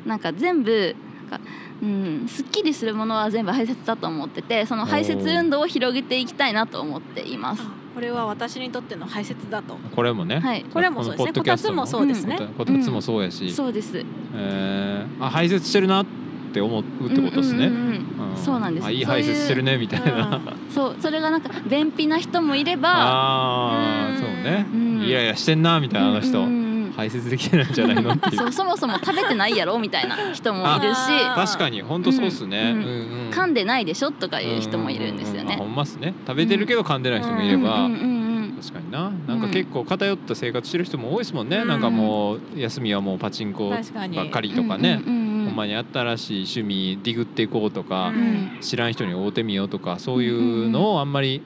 [0.08, 0.96] なんか全部
[1.30, 1.46] なんか、
[1.84, 7.62] うん、すっきりするものは全部排泄だと思っててその排泄運動を広げていきたいなと思っています。
[7.62, 9.76] あこれは私にとっての排泄だと。
[9.96, 10.40] これもね。
[10.40, 11.18] はい、これもそうですね。
[11.18, 12.38] このポッドキャストこたつもそうですね。
[12.38, 14.06] こたこたつもそうやし、そうです。
[14.36, 16.06] えーあ排泄してるなっ
[16.54, 18.32] て思うってことですね、うんうんうんうん。
[18.32, 18.38] うん。
[18.38, 18.86] そうなんです。
[18.86, 20.40] あいい排泄してるねみたいな、
[20.70, 24.18] そうそれがなんか便秘な人もいればああうん。
[24.20, 25.02] そうね、うん。
[25.02, 26.67] イライラしてんなみたいなあの人、うんうんうん
[26.98, 28.36] 排泄できてないんじゃないのっていう。
[28.38, 30.98] そうそもそも食べてないやろみたいな人もいるし。
[31.24, 32.82] あ確かに本当そうっすね、うん。
[32.82, 35.56] うんうん噛んでないでしょとかいう人もいるんですよね。
[35.56, 35.66] うううあほ。
[35.66, 36.16] んまっすね。
[36.26, 38.14] 食べてるけど噛んでない人もいれば、うんうんうんう
[38.48, 38.58] ん。
[38.60, 39.12] 確かにな。
[39.28, 41.68] なんか結構偏った生活してる人も多いですもんね、うん。
[41.68, 48.58] なんかもう休みはもうパチンコばっかりとかね、うんうんうんほんまに新しい趣味ディグっていこうとか、うん。
[48.60, 51.42] 知らん人に会うてみようとかそういうのをあんまり、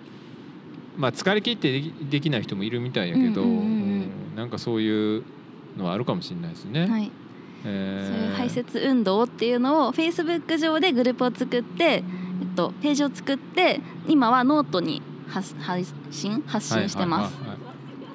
[0.97, 3.55] まあ疲れ切ってできない人もいるみたいやけど、うんうん。
[3.55, 3.59] う
[4.33, 4.35] ん。
[4.35, 5.23] なんかそういう
[5.77, 6.87] のはあるかもしれないですね。
[6.87, 7.11] はい、
[7.65, 8.15] えー。
[8.15, 12.03] そういう排泄運動っていうのを Facebook 上でグループを作って、えっ
[12.55, 17.35] と、ページを作って今はノートに発配信発信してます。
[17.37, 17.61] はいはい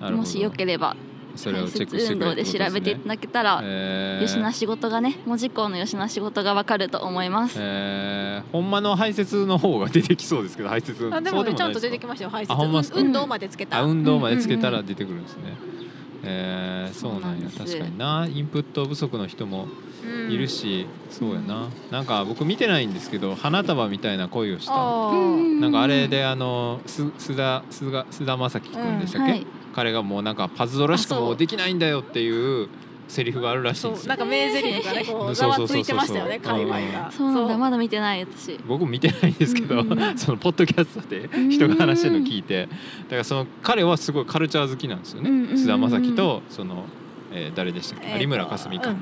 [0.01, 0.95] もしよければ
[1.35, 4.27] それをチェック排泄運動で調べていただけたら、えー。
[4.27, 7.59] 吉な仕事がね文字工の吉な仕事がわかると思います。
[7.59, 8.53] えー。
[8.53, 12.31] ほんまの排泄の方が出てきそうですけど排泄あでもねちゃんと出てききましたよ。
[12.31, 13.79] 排泄運動までつけた。
[13.79, 15.87] あ運動までつけたら出てくるんですね、えーそそう
[16.31, 17.27] うなんや。
[17.29, 17.59] なんです。
[17.59, 18.29] 確かにな。
[18.33, 19.67] インプット不足の人も
[20.05, 20.31] うん。
[20.31, 21.69] いるし、そうやな。
[21.91, 24.73] なんか僕見てないんですけど花束みたいな恋をした。
[24.73, 29.47] なんかあれであのす須田須田須田将暉君でしたっけ、はい。
[29.75, 32.69] 彼がもうなんかパズドラしかもうできないんだよっていう
[33.09, 34.09] セリフがあるらしいんですよ。
[34.09, 35.35] なんか名台詞がねこううん。
[35.35, 37.13] ざわそうそうそうついてましたよねそう界隈が。
[37.13, 37.59] そうなんだ。
[37.59, 38.59] まだ見てない私。
[38.67, 39.93] 僕見てないんですけど、うん。
[39.93, 42.67] うんうんそのポッドキャストで人が話してるの聞いて。
[42.67, 46.85] だからその彼はすごいカルチャー好きなんですよね、うんうんうん田将暉とその、
[47.33, 48.97] えー誰でしたっけ、えーと有村架純か、うん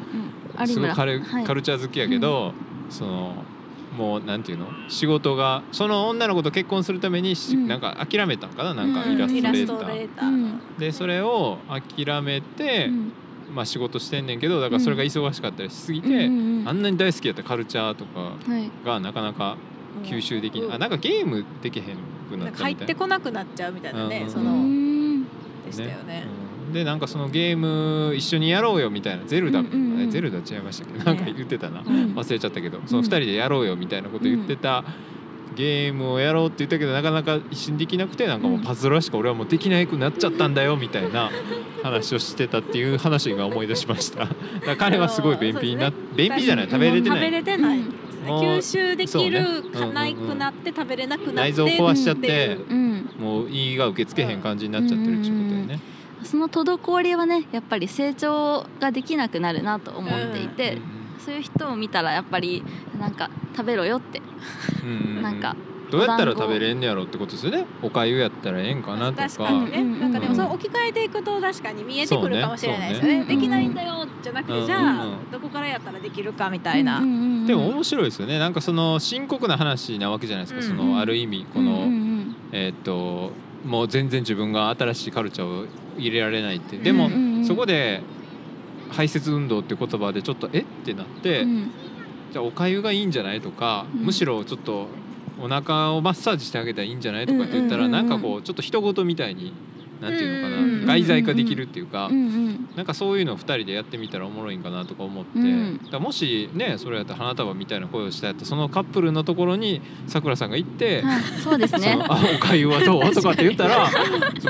[0.61, 0.69] うん。
[0.69, 1.45] すごいカル,、はい。
[1.45, 2.53] カルチャー好きやけど、
[2.91, 3.35] その
[3.97, 4.67] もうなんていうの？
[4.89, 7.69] 仕事がその女の子と結婚するためにし、うん。
[7.69, 8.75] なんか諦めたんかな？
[8.75, 9.17] なんかうん。
[9.17, 10.29] イラストレーター、トレーター。
[10.29, 10.61] うん。
[10.79, 13.13] でそれを諦めて、うん
[13.55, 16.69] まあ仕事してんねんけどだからそれが忙しかったりしすぎて、うんうんうん。
[16.69, 18.71] あんなに大好きやったカルチャーとかはい。
[18.85, 19.57] がなかなか
[20.03, 20.75] 吸収できない、うん。
[20.75, 21.85] あなんかゲームできへん
[22.29, 22.95] くなってったみたいな。
[22.95, 25.23] こなくなっちゃうみたいなねうんそうのん。
[25.25, 25.29] で
[25.71, 26.25] したよね。
[26.67, 26.73] うん。
[26.73, 29.25] でなんかそのゲーム一緒にやろうよみたいな。
[29.25, 30.01] ゼルダ、うんうんうん。
[30.09, 31.05] えゼルダ違いましたっけ？
[31.05, 32.15] なんか言ってたな、うん。
[32.15, 32.81] 忘れちゃったけど。
[32.87, 34.85] その2人でやろうよみたいなこと言ってた、
[35.57, 41.31] ゲームをやろうって言ったけどなかなか一瞬できなくてなんかもうパズドラしか俺はもうできなくなっちゃったんだよみたいな
[41.83, 44.21] 話をしてたっていう話を今思い出しました。
[44.21, 44.35] だか
[44.67, 45.97] ら彼はすごい便秘になね。
[46.17, 47.79] 便秘じゃない食べれて食べないれてない。
[47.79, 47.95] うん。
[48.25, 53.11] 吸収できるかないくなって食べれなくなって内臓壊しちゃってううん。
[53.21, 55.81] もう胃が受け付けへん感じになっちゃってるっていうことだよね。
[56.23, 60.79] その滞りはねやっぱり成長ができなくなるなと思っていて、
[61.25, 62.63] そういう人を見たらやっぱり
[62.99, 64.21] なんか食べろよって。
[65.23, 65.57] なんか
[65.91, 67.67] どうやったら食べれんねやろってことですよね。
[67.83, 69.29] おかゆやったらええんかなとか。
[69.29, 73.19] 確かにね、なんかでもそれ置き換えていくと確かに見えてくるかもしれないですよね。
[73.21, 73.37] そうね。
[73.37, 78.39] できないんだよじゃなくて、うんうんじゃあどこからやったらできるかみたいな、うんうんうんでも面白いですよね。
[78.39, 83.33] なんかその深刻な話なわけじゃないですか、うんそのある意味この、うんうんえーっと
[83.65, 88.03] もう全然自分が新しいカルチャーを入れられないってでも、うんうんうんそこで
[88.91, 90.61] 排泄運動って言葉でちょっとえ？
[90.61, 91.71] ってなって、うん。
[92.33, 93.41] じゃあおかゆがいいんじゃない？
[93.41, 94.07] とか、うん。
[94.07, 94.89] むしろちょっと
[95.41, 97.27] お腹をマッサージしてあげたらいいんじゃない？
[97.27, 99.53] とかって言ったら、うんなんかこうちょっと人事みたいに
[100.01, 105.81] なんていうのかな、うんうんうん外在化できるっていうか、うんうんなんかそういうのを2人でやってみたらおもろいんかなとか思って、うん。
[105.91, 111.01] だもしねそれやったら花束みたいな声をしたやったらそのカップルのところにさくらさんが行って。
[111.03, 111.97] はいそうですね。
[112.01, 113.11] あおかゆはどう？
[113.13, 113.89] とかって言ったら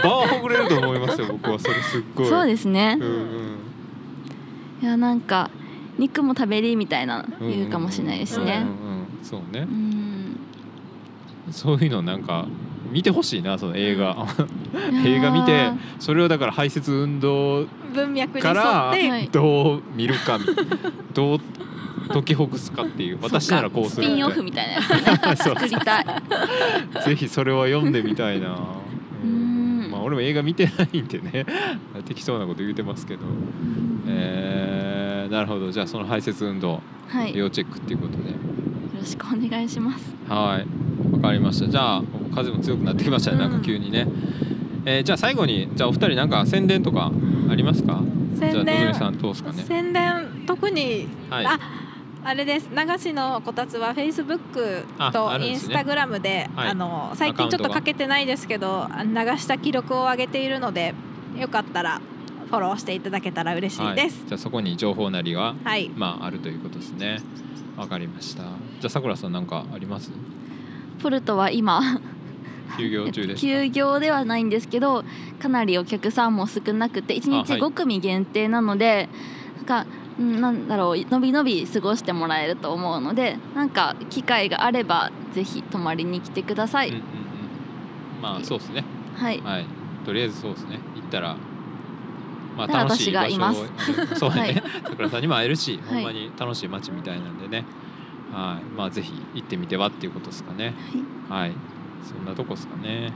[0.02, 2.28] 場はほぐれると思いますよ僕はそれすっごい。
[2.28, 2.96] そうですね。
[2.98, 3.14] うんう
[3.50, 3.63] ん
[4.82, 5.50] いやなんか
[5.98, 8.66] 肉も食べりみたいな言うかもしれないですね。
[9.22, 9.60] そうね。
[9.60, 10.36] うん。
[11.50, 12.46] そういうのなんか
[12.90, 14.26] 見てほしいなその映画。
[15.04, 17.66] 映画見てそれをだから排泄運動
[18.40, 18.92] から
[19.30, 20.44] どう見るかみ
[21.14, 21.38] どう
[22.08, 24.06] 解きほぐすかっていう私ならこうする。
[24.06, 26.06] スピンオフみたいなやつ そう作りたい。
[27.06, 28.58] ぜひそれは読んでみたいな。
[29.22, 29.88] うん。
[29.90, 31.46] まあ俺も映画見てないんでね。
[32.04, 33.22] 適当なこと言うてますけど。
[34.08, 34.63] えー
[35.28, 35.70] なるほど。
[35.70, 37.30] じゃあその排泄運動はい。
[37.30, 38.34] よ要チェックっていうことで。
[39.04, 40.14] ろしくお願いします。
[40.28, 41.14] はい。
[41.14, 41.68] わかりました。
[41.68, 42.02] じゃあ
[42.34, 43.38] 風も強くなってきましたね。
[43.38, 44.08] なんか急にね、
[44.86, 47.12] えーじゃあ最後にじゃあお二人なんか宣伝とか
[47.50, 48.00] ありますか？
[48.38, 49.62] 宣伝さんどうですかね？
[49.62, 51.46] 宣伝特に、はい。
[51.46, 51.58] あ
[52.24, 52.70] あれです。
[52.70, 56.68] 流しのこたつはフェイスブックああとインスタグラムではい。
[56.70, 60.94] あの最近ちょっとかけてないですけどあ流した記録を上げているので
[61.38, 62.00] よかったら
[62.54, 64.20] フォローしていただけたら嬉しいです。
[64.20, 67.20] はい、じゃあそこに情報なりがはい、まああるということですね。
[67.76, 68.42] わかりました。
[68.42, 68.50] じゃ
[68.86, 70.10] あさくらさんなんかあります？
[71.02, 71.80] ポルトは今。
[72.78, 73.40] 休業中ですか？
[73.40, 75.04] 休業ではないんですけど
[75.40, 77.60] かなりお客さんも少なくて1日あはい。
[77.60, 79.08] 5組限定なので、
[79.56, 79.86] なんか
[80.18, 87.04] うんなんだろうのびのび過ごしてもらえると思うのでなんか機会があればぜひ泊まりに来てください、うんうんう
[88.18, 88.22] ん。
[88.22, 88.84] まあそうですね。
[89.16, 89.40] はい。
[89.40, 89.66] はい。
[90.04, 90.78] とりあえずそうですね。
[90.94, 91.36] 行ったら
[92.56, 93.62] まあで楽しい場所私がいます。
[93.62, 93.66] を
[94.16, 94.54] そうだね、はい。
[94.54, 94.62] さ
[94.96, 95.94] くらさんにも会えるし、はい。
[95.96, 97.64] ほんまに楽しい街みたいなんでね。
[98.32, 98.64] はい。
[98.76, 100.74] まあぜひ行ってみてはっていうことですかね。
[101.28, 101.52] はい。
[102.02, 103.12] そんなとこですかね。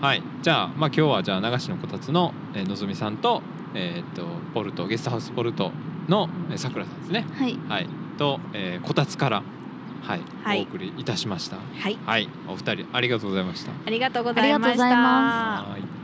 [0.00, 0.22] はい。
[0.42, 3.42] じゃあまあ今日はじゃあ流しのこたつの、えーのぞみさんと
[3.74, 5.72] えーっとポルトゲストハウスポルト
[6.08, 7.26] のえーさくらさんですね。
[7.36, 7.58] はい。
[7.68, 7.88] はい。
[8.18, 9.42] と、えーこたつから
[10.02, 10.60] はい、はい。
[10.60, 11.56] お送りいたしました。
[11.56, 12.28] はい、はい。
[12.46, 13.72] お二人ありがとうございました。
[13.86, 16.03] ありがとうございました